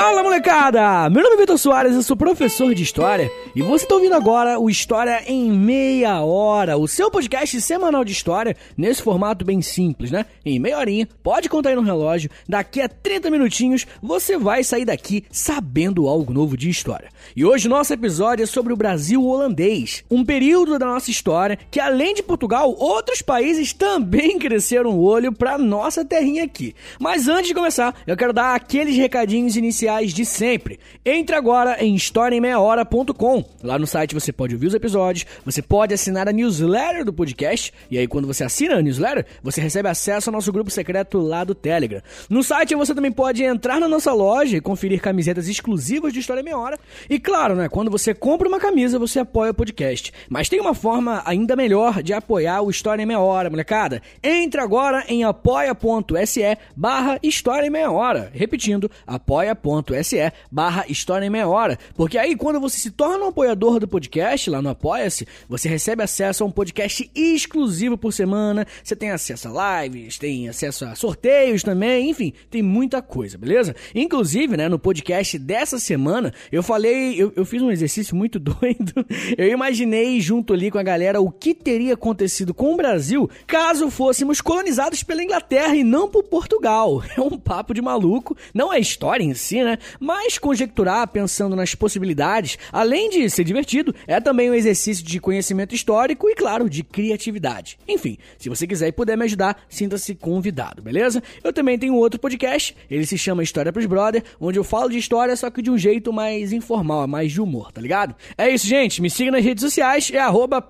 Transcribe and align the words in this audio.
Fala 0.00 0.22
molecada! 0.22 1.10
Meu 1.10 1.24
nome 1.24 1.34
é 1.34 1.38
Vitor 1.40 1.58
Soares, 1.58 1.92
eu 1.92 2.02
sou 2.04 2.16
professor 2.16 2.72
de 2.72 2.84
História 2.84 3.28
e 3.52 3.60
você 3.60 3.84
está 3.84 3.96
ouvindo 3.96 4.14
agora 4.14 4.56
o 4.56 4.70
História 4.70 5.24
em 5.26 5.50
Meia 5.50 6.20
Hora, 6.20 6.76
o 6.76 6.86
seu 6.86 7.10
podcast 7.10 7.60
semanal 7.60 8.04
de 8.04 8.12
História, 8.12 8.56
nesse 8.76 9.02
formato 9.02 9.44
bem 9.44 9.60
simples, 9.60 10.12
né? 10.12 10.24
Em 10.44 10.60
meia 10.60 10.78
horinha, 10.78 11.08
pode 11.20 11.48
contar 11.48 11.70
aí 11.70 11.74
no 11.74 11.82
relógio, 11.82 12.30
daqui 12.48 12.80
a 12.80 12.88
30 12.88 13.28
minutinhos 13.28 13.88
você 14.00 14.38
vai 14.38 14.62
sair 14.62 14.84
daqui 14.84 15.24
sabendo 15.32 16.06
algo 16.06 16.32
novo 16.32 16.56
de 16.56 16.70
História. 16.70 17.08
E 17.34 17.44
hoje 17.44 17.66
o 17.66 17.70
nosso 17.70 17.92
episódio 17.92 18.44
é 18.44 18.46
sobre 18.46 18.72
o 18.72 18.76
Brasil 18.76 19.26
holandês, 19.26 20.04
um 20.08 20.24
período 20.24 20.78
da 20.78 20.86
nossa 20.86 21.10
história 21.10 21.58
que 21.72 21.80
além 21.80 22.14
de 22.14 22.22
Portugal, 22.22 22.72
outros 22.78 23.20
países 23.20 23.72
também 23.72 24.38
cresceram 24.38 24.90
o 24.90 25.02
olho 25.02 25.32
para 25.32 25.58
nossa 25.58 26.04
terrinha 26.04 26.44
aqui. 26.44 26.72
Mas 27.00 27.26
antes 27.26 27.48
de 27.48 27.54
começar, 27.54 27.96
eu 28.06 28.16
quero 28.16 28.32
dar 28.32 28.54
aqueles 28.54 28.96
recadinhos 28.96 29.56
iniciais 29.56 29.87
de 29.88 30.24
sempre. 30.24 30.78
Entre 31.04 31.34
agora 31.34 31.82
em 31.82 31.94
historiaemmeiahora.com. 31.94 33.44
Lá 33.62 33.78
no 33.78 33.86
site 33.86 34.14
você 34.14 34.30
pode 34.30 34.54
ouvir 34.54 34.66
os 34.66 34.74
episódios, 34.74 35.24
você 35.44 35.62
pode 35.62 35.94
assinar 35.94 36.28
a 36.28 36.32
newsletter 36.32 37.04
do 37.04 37.12
podcast, 37.12 37.72
e 37.90 37.96
aí 37.96 38.06
quando 38.06 38.26
você 38.26 38.44
assina 38.44 38.76
a 38.76 38.82
newsletter, 38.82 39.24
você 39.42 39.60
recebe 39.60 39.88
acesso 39.88 40.28
ao 40.28 40.34
nosso 40.34 40.52
grupo 40.52 40.70
secreto 40.70 41.18
lá 41.18 41.42
do 41.42 41.54
Telegram. 41.54 42.02
No 42.28 42.42
site 42.42 42.74
você 42.74 42.94
também 42.94 43.10
pode 43.10 43.42
entrar 43.42 43.80
na 43.80 43.88
nossa 43.88 44.12
loja 44.12 44.58
e 44.58 44.60
conferir 44.60 45.00
camisetas 45.00 45.48
exclusivas 45.48 46.12
de 46.12 46.20
História 46.20 46.42
Meia 46.42 46.58
Hora. 46.58 46.78
E 47.08 47.18
claro, 47.18 47.56
né, 47.56 47.68
quando 47.68 47.90
você 47.90 48.12
compra 48.12 48.46
uma 48.46 48.60
camisa, 48.60 48.98
você 48.98 49.20
apoia 49.20 49.52
o 49.52 49.54
podcast. 49.54 50.12
Mas 50.28 50.50
tem 50.50 50.60
uma 50.60 50.74
forma 50.74 51.22
ainda 51.24 51.56
melhor 51.56 52.02
de 52.02 52.12
apoiar 52.12 52.60
o 52.60 52.70
História 52.70 53.02
em 53.02 53.06
Meia 53.06 53.20
Hora, 53.20 53.48
molecada. 53.48 54.02
Entre 54.22 54.60
agora 54.60 55.04
em 55.08 55.24
apoia.se 55.24 56.58
barra 56.76 57.18
História 57.22 57.66
em 57.66 57.70
Meia 57.70 57.90
Hora. 57.90 58.30
Repetindo, 58.34 58.90
apoia.se 59.06 59.77
apoia.se 59.78 60.32
barra 60.50 60.84
História 60.88 61.26
em 61.26 61.30
Meia 61.30 61.48
Hora. 61.48 61.78
Porque 61.94 62.18
aí, 62.18 62.36
quando 62.36 62.60
você 62.60 62.78
se 62.78 62.90
torna 62.90 63.24
um 63.24 63.28
apoiador 63.28 63.80
do 63.80 63.88
podcast, 63.88 64.50
lá 64.50 64.62
no 64.62 64.68
Apoia-se, 64.68 65.26
você 65.48 65.68
recebe 65.68 66.02
acesso 66.02 66.44
a 66.44 66.46
um 66.46 66.50
podcast 66.50 67.10
exclusivo 67.14 67.96
por 67.96 68.12
semana. 68.12 68.66
Você 68.82 68.94
tem 68.94 69.10
acesso 69.10 69.48
a 69.48 69.82
lives, 69.82 70.18
tem 70.18 70.48
acesso 70.48 70.84
a 70.84 70.94
sorteios 70.94 71.62
também, 71.62 72.10
enfim, 72.10 72.32
tem 72.50 72.62
muita 72.62 73.02
coisa, 73.02 73.36
beleza? 73.36 73.74
Inclusive, 73.94 74.56
né, 74.56 74.68
no 74.68 74.78
podcast 74.78 75.38
dessa 75.38 75.78
semana, 75.78 76.32
eu 76.50 76.62
falei, 76.62 77.20
eu, 77.20 77.32
eu 77.36 77.44
fiz 77.44 77.62
um 77.62 77.70
exercício 77.70 78.14
muito 78.14 78.38
doido. 78.40 79.04
Eu 79.36 79.48
imaginei 79.48 80.20
junto 80.20 80.52
ali 80.52 80.70
com 80.70 80.78
a 80.78 80.82
galera 80.82 81.20
o 81.20 81.30
que 81.30 81.54
teria 81.54 81.94
acontecido 81.94 82.54
com 82.54 82.74
o 82.74 82.76
Brasil 82.76 83.28
caso 83.46 83.90
fôssemos 83.90 84.40
colonizados 84.40 85.02
pela 85.02 85.22
Inglaterra 85.22 85.74
e 85.74 85.84
não 85.84 86.08
por 86.08 86.24
Portugal. 86.24 87.02
É 87.18 87.20
um 87.20 87.36
papo 87.36 87.74
de 87.74 87.82
maluco, 87.82 88.36
não 88.54 88.72
é 88.72 88.78
história 88.78 89.24
em 89.24 89.34
si, 89.34 89.60
né? 89.62 89.67
Mas 89.98 90.38
conjecturar 90.38 91.08
pensando 91.08 91.56
nas 91.56 91.74
possibilidades, 91.74 92.58
além 92.72 93.10
de 93.10 93.28
ser 93.28 93.44
divertido, 93.44 93.94
é 94.06 94.20
também 94.20 94.50
um 94.50 94.54
exercício 94.54 95.04
de 95.04 95.20
conhecimento 95.20 95.74
histórico 95.74 96.28
e, 96.30 96.34
claro, 96.34 96.70
de 96.70 96.82
criatividade. 96.82 97.78
Enfim, 97.88 98.16
se 98.38 98.48
você 98.48 98.66
quiser 98.66 98.88
e 98.88 98.92
puder 98.92 99.16
me 99.16 99.24
ajudar, 99.24 99.64
sinta-se 99.68 100.14
convidado, 100.14 100.80
beleza? 100.80 101.22
Eu 101.42 101.52
também 101.52 101.78
tenho 101.78 101.94
outro 101.94 102.20
podcast, 102.20 102.76
ele 102.90 103.04
se 103.04 103.18
chama 103.18 103.42
História 103.42 103.72
pros 103.72 103.86
Brother, 103.86 104.22
onde 104.40 104.58
eu 104.58 104.64
falo 104.64 104.88
de 104.88 104.98
história, 104.98 105.34
só 105.36 105.50
que 105.50 105.60
de 105.60 105.70
um 105.70 105.78
jeito 105.78 106.12
mais 106.12 106.52
informal, 106.52 107.06
mais 107.06 107.32
de 107.32 107.40
humor, 107.40 107.72
tá 107.72 107.80
ligado? 107.80 108.14
É 108.36 108.48
isso, 108.48 108.66
gente. 108.66 109.02
Me 109.02 109.10
siga 109.10 109.30
nas 109.30 109.44
redes 109.44 109.62
sociais, 109.62 110.10
é 110.12 110.18
arroba 110.18 110.64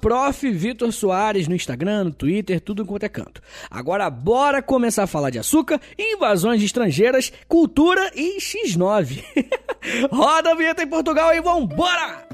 no 1.48 1.54
Instagram, 1.54 2.04
no 2.04 2.12
Twitter, 2.12 2.60
tudo 2.60 2.84
quanto 2.84 3.04
é 3.04 3.08
canto. 3.08 3.42
Agora, 3.70 4.08
bora 4.08 4.62
começar 4.62 5.04
a 5.04 5.06
falar 5.06 5.30
de 5.30 5.38
açúcar, 5.38 5.80
invasões 5.98 6.62
estrangeiras, 6.62 7.32
cultura 7.46 8.10
e 8.14 8.38
X9. 8.38 8.87
Roda 10.10 10.52
a 10.52 10.54
vinheta 10.54 10.82
em 10.82 10.88
Portugal 10.88 11.34
e 11.34 11.40
vambora! 11.40 12.27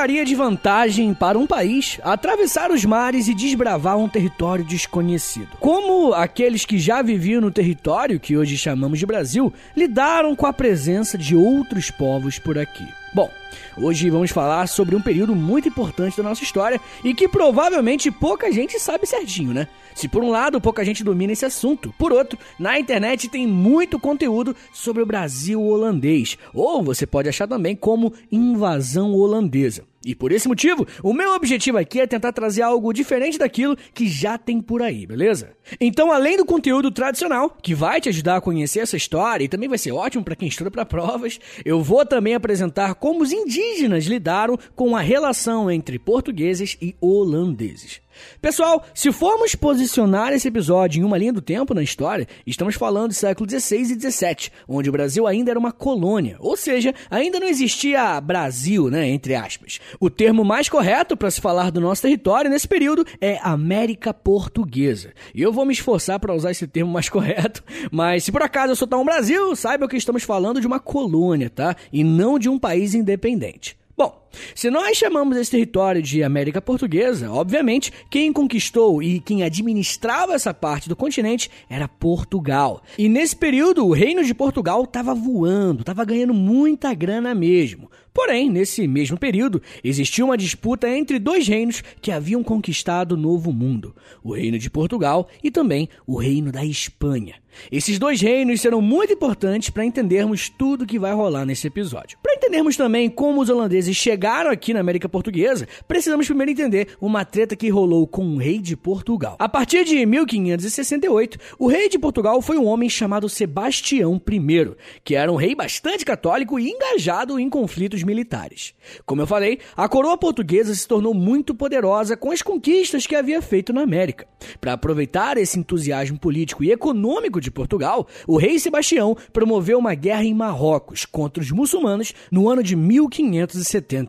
Traria 0.00 0.24
de 0.24 0.34
vantagem 0.34 1.12
para 1.12 1.38
um 1.38 1.46
país 1.46 2.00
atravessar 2.02 2.70
os 2.70 2.86
mares 2.86 3.28
e 3.28 3.34
desbravar 3.34 3.98
um 3.98 4.08
território 4.08 4.64
desconhecido? 4.64 5.58
Como 5.60 6.14
aqueles 6.14 6.64
que 6.64 6.78
já 6.78 7.02
viviam 7.02 7.42
no 7.42 7.50
território 7.50 8.18
que 8.18 8.34
hoje 8.34 8.56
chamamos 8.56 8.98
de 8.98 9.04
Brasil 9.04 9.52
lidaram 9.76 10.34
com 10.34 10.46
a 10.46 10.54
presença 10.54 11.18
de 11.18 11.36
outros 11.36 11.90
povos 11.90 12.38
por 12.38 12.56
aqui? 12.56 12.88
Bom, 13.12 13.30
hoje 13.76 14.10
vamos 14.10 14.30
falar 14.30 14.66
sobre 14.66 14.94
um 14.94 15.00
período 15.00 15.34
muito 15.34 15.68
importante 15.68 16.16
da 16.16 16.22
nossa 16.22 16.42
história 16.42 16.80
e 17.04 17.14
que 17.14 17.28
provavelmente 17.28 18.10
pouca 18.10 18.50
gente 18.52 18.78
sabe 18.78 19.06
certinho, 19.06 19.52
né? 19.52 19.68
Se 19.94 20.08
por 20.08 20.22
um 20.22 20.30
lado 20.30 20.60
pouca 20.60 20.84
gente 20.84 21.04
domina 21.04 21.32
esse 21.32 21.44
assunto, 21.44 21.92
por 21.98 22.12
outro, 22.12 22.38
na 22.58 22.78
internet 22.78 23.28
tem 23.28 23.46
muito 23.46 23.98
conteúdo 23.98 24.54
sobre 24.72 25.02
o 25.02 25.06
Brasil 25.06 25.62
holandês, 25.62 26.38
ou 26.54 26.82
você 26.82 27.06
pode 27.06 27.28
achar 27.28 27.46
também 27.46 27.76
como 27.76 28.12
invasão 28.30 29.14
holandesa. 29.14 29.84
E 30.02 30.14
por 30.14 30.32
esse 30.32 30.48
motivo, 30.48 30.86
o 31.02 31.12
meu 31.12 31.34
objetivo 31.34 31.76
aqui 31.76 32.00
é 32.00 32.06
tentar 32.06 32.32
trazer 32.32 32.62
algo 32.62 32.90
diferente 32.90 33.36
daquilo 33.36 33.76
que 33.92 34.08
já 34.08 34.38
tem 34.38 34.58
por 34.58 34.80
aí, 34.80 35.06
beleza? 35.06 35.50
Então, 35.78 36.10
além 36.10 36.38
do 36.38 36.44
conteúdo 36.46 36.90
tradicional, 36.90 37.54
que 37.62 37.74
vai 37.74 38.00
te 38.00 38.08
ajudar 38.08 38.36
a 38.36 38.40
conhecer 38.40 38.80
essa 38.80 38.96
história 38.96 39.44
e 39.44 39.48
também 39.48 39.68
vai 39.68 39.76
ser 39.76 39.92
ótimo 39.92 40.24
para 40.24 40.34
quem 40.34 40.48
estuda 40.48 40.70
para 40.70 40.86
provas, 40.86 41.38
eu 41.66 41.82
vou 41.82 42.06
também 42.06 42.34
apresentar 42.34 42.94
como 42.94 43.22
os 43.22 43.30
indígenas 43.42 44.04
lidaram 44.04 44.58
com 44.74 44.96
a 44.96 45.00
relação 45.00 45.70
entre 45.70 45.98
portugueses 45.98 46.76
e 46.80 46.94
holandeses. 47.00 48.00
Pessoal, 48.40 48.84
se 48.94 49.12
formos 49.12 49.54
posicionar 49.54 50.32
esse 50.32 50.48
episódio 50.48 51.00
em 51.00 51.04
uma 51.04 51.18
linha 51.18 51.32
do 51.32 51.42
tempo 51.42 51.74
na 51.74 51.82
história, 51.82 52.26
estamos 52.46 52.74
falando 52.74 53.08
do 53.08 53.14
século 53.14 53.48
XVI 53.48 53.82
e 53.82 54.00
XVII, 54.00 54.50
onde 54.68 54.88
o 54.88 54.92
Brasil 54.92 55.26
ainda 55.26 55.50
era 55.50 55.58
uma 55.58 55.72
colônia, 55.72 56.36
ou 56.38 56.56
seja, 56.56 56.94
ainda 57.10 57.38
não 57.40 57.46
existia 57.46 58.20
Brasil, 58.20 58.90
né, 58.90 59.08
entre 59.08 59.34
aspas. 59.34 59.80
O 59.98 60.08
termo 60.08 60.44
mais 60.44 60.68
correto 60.68 61.16
para 61.16 61.30
se 61.30 61.40
falar 61.40 61.70
do 61.70 61.80
nosso 61.80 62.02
território 62.02 62.50
nesse 62.50 62.66
período 62.66 63.04
é 63.20 63.38
América 63.42 64.12
Portuguesa. 64.12 65.12
E 65.34 65.42
eu 65.42 65.52
vou 65.52 65.64
me 65.64 65.72
esforçar 65.72 66.18
para 66.18 66.34
usar 66.34 66.50
esse 66.50 66.66
termo 66.66 66.92
mais 66.92 67.08
correto, 67.10 67.62
mas 67.90 68.24
se 68.24 68.32
por 68.32 68.42
acaso 68.42 68.72
eu 68.72 68.76
soltar 68.76 68.98
um 68.98 69.04
Brasil, 69.04 69.54
saiba 69.56 69.88
que 69.88 69.96
estamos 69.96 70.22
falando 70.22 70.60
de 70.60 70.66
uma 70.66 70.80
colônia, 70.80 71.50
tá? 71.50 71.76
E 71.92 72.02
não 72.02 72.38
de 72.38 72.48
um 72.48 72.58
país 72.58 72.94
independente. 72.94 73.76
Bom, 73.96 74.19
se 74.54 74.70
nós 74.70 74.96
chamamos 74.96 75.36
esse 75.36 75.50
território 75.50 76.02
de 76.02 76.22
América 76.22 76.60
Portuguesa, 76.60 77.30
obviamente 77.30 77.92
quem 78.10 78.32
conquistou 78.32 79.02
e 79.02 79.20
quem 79.20 79.42
administrava 79.42 80.34
essa 80.34 80.54
parte 80.54 80.88
do 80.88 80.96
continente 80.96 81.50
era 81.68 81.88
Portugal. 81.88 82.82
E 82.98 83.08
nesse 83.08 83.36
período 83.36 83.86
o 83.86 83.92
reino 83.92 84.24
de 84.24 84.34
Portugal 84.34 84.84
estava 84.84 85.14
voando, 85.14 85.80
estava 85.80 86.04
ganhando 86.04 86.34
muita 86.34 86.94
grana 86.94 87.34
mesmo. 87.34 87.90
Porém, 88.12 88.50
nesse 88.50 88.86
mesmo 88.88 89.16
período, 89.16 89.62
existia 89.84 90.24
uma 90.24 90.36
disputa 90.36 90.88
entre 90.88 91.18
dois 91.18 91.46
reinos 91.46 91.82
que 92.02 92.10
haviam 92.10 92.42
conquistado 92.42 93.12
o 93.12 93.16
Novo 93.16 93.52
Mundo: 93.52 93.94
o 94.22 94.34
Reino 94.34 94.58
de 94.58 94.68
Portugal 94.68 95.28
e 95.42 95.50
também 95.50 95.88
o 96.06 96.16
Reino 96.16 96.50
da 96.50 96.64
Espanha. 96.64 97.36
Esses 97.70 97.98
dois 97.98 98.20
reinos 98.20 98.60
serão 98.60 98.80
muito 98.80 99.12
importantes 99.12 99.70
para 99.70 99.84
entendermos 99.84 100.48
tudo 100.48 100.86
que 100.86 100.98
vai 100.98 101.12
rolar 101.12 101.44
nesse 101.44 101.66
episódio. 101.66 102.18
Para 102.22 102.34
entendermos 102.34 102.76
também 102.76 103.08
como 103.08 103.40
os 103.40 103.50
holandeses 103.50 103.96
chegaram 103.96 104.19
aqui 104.28 104.74
na 104.74 104.80
América 104.80 105.08
Portuguesa, 105.08 105.66
precisamos 105.88 106.26
primeiro 106.26 106.52
entender 106.52 106.88
uma 107.00 107.24
treta 107.24 107.56
que 107.56 107.68
rolou 107.68 108.06
com 108.06 108.24
o 108.24 108.36
rei 108.36 108.58
de 108.58 108.76
Portugal. 108.76 109.36
A 109.38 109.48
partir 109.48 109.84
de 109.84 110.04
1568, 110.04 111.38
o 111.58 111.66
rei 111.66 111.88
de 111.88 111.98
Portugal 111.98 112.42
foi 112.42 112.58
um 112.58 112.66
homem 112.66 112.88
chamado 112.88 113.28
Sebastião 113.28 114.20
I, 114.30 114.76
que 115.02 115.14
era 115.14 115.32
um 115.32 115.36
rei 115.36 115.54
bastante 115.54 116.04
católico 116.04 116.58
e 116.58 116.70
engajado 116.70 117.38
em 117.38 117.48
conflitos 117.48 118.02
militares. 118.02 118.74
Como 119.06 119.22
eu 119.22 119.26
falei, 119.26 119.58
a 119.76 119.88
coroa 119.88 120.18
portuguesa 120.18 120.74
se 120.74 120.86
tornou 120.86 121.14
muito 121.14 121.54
poderosa 121.54 122.16
com 122.16 122.30
as 122.30 122.42
conquistas 122.42 123.06
que 123.06 123.16
havia 123.16 123.40
feito 123.40 123.72
na 123.72 123.82
América. 123.82 124.26
Para 124.60 124.74
aproveitar 124.74 125.38
esse 125.38 125.58
entusiasmo 125.58 126.18
político 126.18 126.62
e 126.62 126.70
econômico 126.70 127.40
de 127.40 127.50
Portugal, 127.50 128.06
o 128.26 128.36
rei 128.36 128.58
Sebastião 128.58 129.16
promoveu 129.32 129.78
uma 129.78 129.94
guerra 129.94 130.24
em 130.24 130.34
Marrocos 130.34 131.04
contra 131.04 131.42
os 131.42 131.50
muçulmanos 131.50 132.12
no 132.30 132.48
ano 132.48 132.62
de 132.62 132.76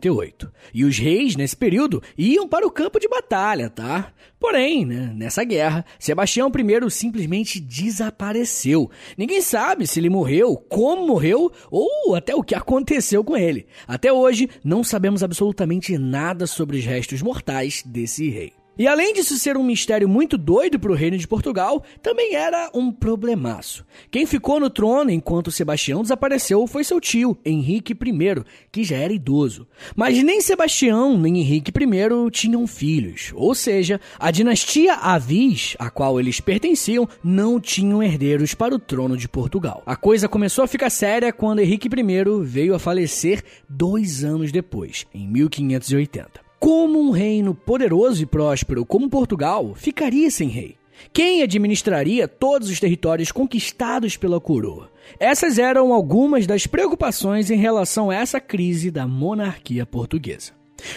1578. 0.02 0.52
E 0.74 0.84
os 0.84 0.98
reis, 0.98 1.36
nesse 1.36 1.56
período, 1.56 2.02
iam 2.16 2.48
para 2.48 2.66
o 2.66 2.70
campo 2.70 2.98
de 2.98 3.08
batalha, 3.08 3.70
tá? 3.70 4.12
Porém, 4.38 4.84
né, 4.84 5.12
nessa 5.14 5.44
guerra, 5.44 5.84
Sebastião 5.98 6.50
I 6.50 6.90
simplesmente 6.90 7.60
desapareceu. 7.60 8.90
Ninguém 9.16 9.40
sabe 9.40 9.86
se 9.86 10.00
ele 10.00 10.10
morreu, 10.10 10.56
como 10.56 11.06
morreu 11.06 11.50
ou 11.70 12.14
até 12.14 12.34
o 12.34 12.42
que 12.42 12.54
aconteceu 12.54 13.22
com 13.22 13.36
ele. 13.36 13.66
Até 13.86 14.12
hoje, 14.12 14.48
não 14.64 14.82
sabemos 14.82 15.22
absolutamente 15.22 15.96
nada 15.96 16.46
sobre 16.46 16.78
os 16.78 16.84
restos 16.84 17.22
mortais 17.22 17.82
desse 17.86 18.28
rei. 18.28 18.61
E 18.78 18.88
além 18.88 19.12
disso 19.12 19.38
ser 19.38 19.58
um 19.58 19.62
mistério 19.62 20.08
muito 20.08 20.38
doido 20.38 20.80
para 20.80 20.90
o 20.90 20.94
reino 20.94 21.18
de 21.18 21.28
Portugal, 21.28 21.84
também 22.02 22.34
era 22.34 22.70
um 22.72 22.90
problemaço. 22.90 23.84
Quem 24.10 24.24
ficou 24.24 24.58
no 24.58 24.70
trono 24.70 25.10
enquanto 25.10 25.50
Sebastião 25.50 26.00
desapareceu 26.00 26.66
foi 26.66 26.82
seu 26.82 26.98
tio, 26.98 27.36
Henrique 27.44 27.92
I, 27.92 28.44
que 28.72 28.82
já 28.82 28.96
era 28.96 29.12
idoso. 29.12 29.66
Mas 29.94 30.22
nem 30.22 30.40
Sebastião 30.40 31.18
nem 31.18 31.38
Henrique 31.38 31.70
I 31.70 32.30
tinham 32.30 32.66
filhos, 32.66 33.30
ou 33.34 33.54
seja, 33.54 34.00
a 34.18 34.30
dinastia 34.30 34.94
Avis, 34.94 35.76
a 35.78 35.90
qual 35.90 36.18
eles 36.18 36.40
pertenciam, 36.40 37.06
não 37.22 37.60
tinham 37.60 38.02
herdeiros 38.02 38.54
para 38.54 38.74
o 38.74 38.78
trono 38.78 39.18
de 39.18 39.28
Portugal. 39.28 39.82
A 39.84 39.96
coisa 39.96 40.28
começou 40.28 40.64
a 40.64 40.68
ficar 40.68 40.88
séria 40.88 41.30
quando 41.30 41.58
Henrique 41.58 41.88
I 41.88 42.42
veio 42.42 42.74
a 42.74 42.78
falecer 42.78 43.44
dois 43.68 44.24
anos 44.24 44.50
depois, 44.50 45.06
em 45.12 45.28
1580. 45.28 46.51
Como 46.62 47.00
um 47.00 47.10
reino 47.10 47.56
poderoso 47.56 48.22
e 48.22 48.24
próspero 48.24 48.86
como 48.86 49.10
Portugal 49.10 49.74
ficaria 49.74 50.30
sem 50.30 50.48
rei? 50.48 50.76
Quem 51.12 51.42
administraria 51.42 52.28
todos 52.28 52.70
os 52.70 52.78
territórios 52.78 53.32
conquistados 53.32 54.16
pela 54.16 54.40
coroa? 54.40 54.88
Essas 55.18 55.58
eram 55.58 55.92
algumas 55.92 56.46
das 56.46 56.64
preocupações 56.64 57.50
em 57.50 57.56
relação 57.56 58.10
a 58.10 58.14
essa 58.14 58.40
crise 58.40 58.92
da 58.92 59.08
monarquia 59.08 59.84
portuguesa. 59.84 60.52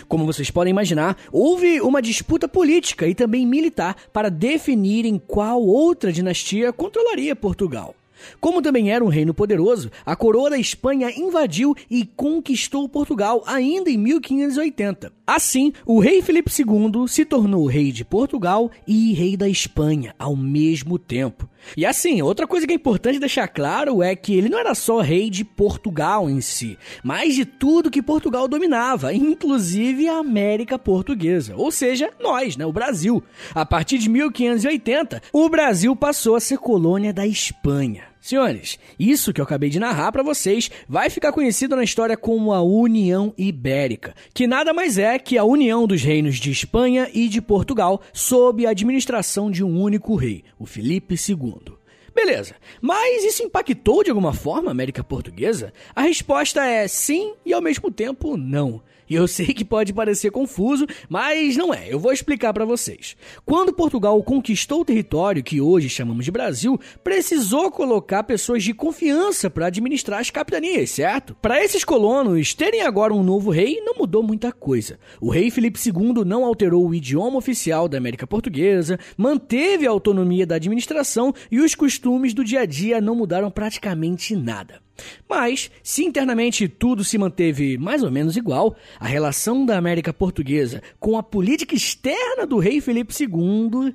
Como 0.07 0.27
vocês 0.27 0.51
podem 0.51 0.69
imaginar, 0.69 1.17
houve 1.31 1.81
uma 1.81 1.99
disputa 1.99 2.47
política 2.47 3.07
e 3.07 3.15
também 3.15 3.43
militar 3.43 3.95
para 4.13 4.29
definir 4.29 5.03
em 5.03 5.17
qual 5.17 5.63
outra 5.63 6.13
dinastia 6.13 6.71
controlaria 6.71 7.35
Portugal. 7.35 7.95
Como 8.39 8.61
também 8.61 8.91
era 8.91 9.03
um 9.03 9.09
reino 9.09 9.33
poderoso, 9.33 9.91
a 10.05 10.15
coroa 10.15 10.49
da 10.49 10.57
Espanha 10.57 11.11
invadiu 11.11 11.75
e 11.89 12.05
conquistou 12.05 12.87
Portugal 12.89 13.43
ainda 13.45 13.89
em 13.89 13.97
1580. 13.97 15.11
Assim, 15.27 15.73
o 15.85 15.99
rei 15.99 16.21
Felipe 16.21 16.51
II 16.51 17.07
se 17.07 17.25
tornou 17.25 17.65
rei 17.65 17.91
de 17.91 18.05
Portugal 18.05 18.69
e 18.87 19.13
rei 19.13 19.35
da 19.35 19.49
Espanha 19.49 20.13
ao 20.19 20.35
mesmo 20.35 20.99
tempo. 20.99 21.49
E 21.75 21.85
assim, 21.85 22.21
outra 22.21 22.45
coisa 22.45 22.67
que 22.67 22.73
é 22.73 22.75
importante 22.75 23.19
deixar 23.19 23.47
claro 23.47 24.03
é 24.03 24.15
que 24.15 24.35
ele 24.35 24.49
não 24.49 24.59
era 24.59 24.75
só 24.75 24.99
rei 25.01 25.29
de 25.29 25.43
Portugal 25.43 26.29
em 26.29 26.41
si, 26.41 26.77
mas 27.03 27.33
de 27.33 27.43
tudo 27.43 27.89
que 27.89 28.03
Portugal 28.03 28.47
dominava, 28.47 29.13
inclusive 29.13 30.07
a 30.07 30.19
América 30.19 30.77
Portuguesa, 30.77 31.55
ou 31.57 31.71
seja, 31.71 32.11
nós, 32.19 32.55
né, 32.55 32.65
o 32.65 32.73
Brasil. 32.73 33.23
A 33.53 33.65
partir 33.65 33.97
de 33.97 34.09
1580, 34.09 35.23
o 35.33 35.49
Brasil 35.49 35.95
passou 35.95 36.35
a 36.35 36.39
ser 36.39 36.59
colônia 36.59 37.11
da 37.11 37.25
Espanha. 37.25 38.14
Senhores, 38.25 38.79
isso 38.97 39.31
que 39.31 39.39
eu 39.39 39.45
acabei 39.45 39.69
de 39.69 39.79
narrar 39.79 40.11
para 40.11 40.23
vocês 40.23 40.71
vai 40.89 41.11
ficar 41.11 41.31
conhecido 41.31 41.75
na 41.75 41.83
história 41.83 42.17
como 42.17 42.53
a 42.53 42.59
União 42.59 43.31
Ibérica, 43.37 44.15
que 44.33 44.47
nada 44.47 44.73
mais 44.73 44.97
é 44.97 45.19
que 45.19 45.37
a 45.37 45.43
união 45.43 45.85
dos 45.85 46.01
reinos 46.01 46.37
de 46.37 46.49
Espanha 46.49 47.07
e 47.13 47.27
de 47.27 47.39
Portugal 47.39 48.01
sob 48.11 48.65
a 48.65 48.71
administração 48.71 49.51
de 49.51 49.63
um 49.63 49.79
único 49.79 50.15
rei, 50.15 50.43
o 50.57 50.65
Felipe 50.65 51.13
II. 51.13 51.75
Beleza, 52.15 52.55
mas 52.81 53.23
isso 53.23 53.43
impactou 53.43 54.03
de 54.03 54.09
alguma 54.09 54.33
forma 54.33 54.69
a 54.69 54.71
América 54.71 55.03
Portuguesa? 55.03 55.71
A 55.95 56.01
resposta 56.01 56.65
é 56.65 56.87
sim 56.87 57.35
e 57.45 57.53
ao 57.53 57.61
mesmo 57.61 57.91
tempo 57.91 58.35
não. 58.35 58.81
E 59.09 59.15
eu 59.15 59.27
sei 59.27 59.47
que 59.47 59.63
pode 59.63 59.93
parecer 59.93 60.31
confuso, 60.31 60.85
mas 61.07 61.55
não 61.55 61.73
é. 61.73 61.91
Eu 61.91 61.99
vou 61.99 62.11
explicar 62.11 62.53
para 62.53 62.65
vocês. 62.65 63.15
Quando 63.45 63.73
Portugal 63.73 64.21
conquistou 64.23 64.81
o 64.81 64.85
território 64.85 65.43
que 65.43 65.61
hoje 65.61 65.89
chamamos 65.89 66.25
de 66.25 66.31
Brasil, 66.31 66.79
precisou 67.03 67.71
colocar 67.71 68.23
pessoas 68.23 68.63
de 68.63 68.73
confiança 68.73 69.49
para 69.49 69.67
administrar 69.67 70.19
as 70.19 70.31
capitanias, 70.31 70.91
certo? 70.91 71.35
Para 71.41 71.63
esses 71.63 71.83
colonos 71.83 72.53
terem 72.53 72.81
agora 72.81 73.13
um 73.13 73.23
novo 73.23 73.51
rei, 73.51 73.79
não 73.81 73.95
mudou 73.97 74.23
muita 74.23 74.51
coisa. 74.51 74.99
O 75.21 75.29
rei 75.29 75.51
Felipe 75.51 75.79
II 75.79 76.25
não 76.25 76.45
alterou 76.45 76.87
o 76.87 76.95
idioma 76.95 77.37
oficial 77.37 77.87
da 77.87 77.97
América 77.97 78.25
Portuguesa, 78.25 78.99
manteve 79.17 79.85
a 79.85 79.91
autonomia 79.91 80.45
da 80.45 80.55
administração 80.55 81.33
e 81.51 81.59
os 81.59 81.75
costumes 81.75 82.33
do 82.33 82.43
dia 82.43 82.61
a 82.61 82.65
dia 82.65 82.99
não 82.99 83.15
mudaram 83.15 83.51
praticamente 83.51 84.35
nada. 84.35 84.84
Mas, 85.27 85.69
se 85.83 86.03
internamente 86.03 86.67
tudo 86.67 87.03
se 87.03 87.17
manteve 87.17 87.77
mais 87.77 88.03
ou 88.03 88.11
menos 88.11 88.37
igual, 88.37 88.75
a 88.99 89.07
relação 89.07 89.65
da 89.65 89.77
América 89.77 90.13
Portuguesa 90.13 90.81
com 90.99 91.17
a 91.17 91.23
política 91.23 91.75
externa 91.75 92.45
do 92.45 92.57
rei 92.57 92.79
Felipe 92.81 93.13
II, 93.19 93.93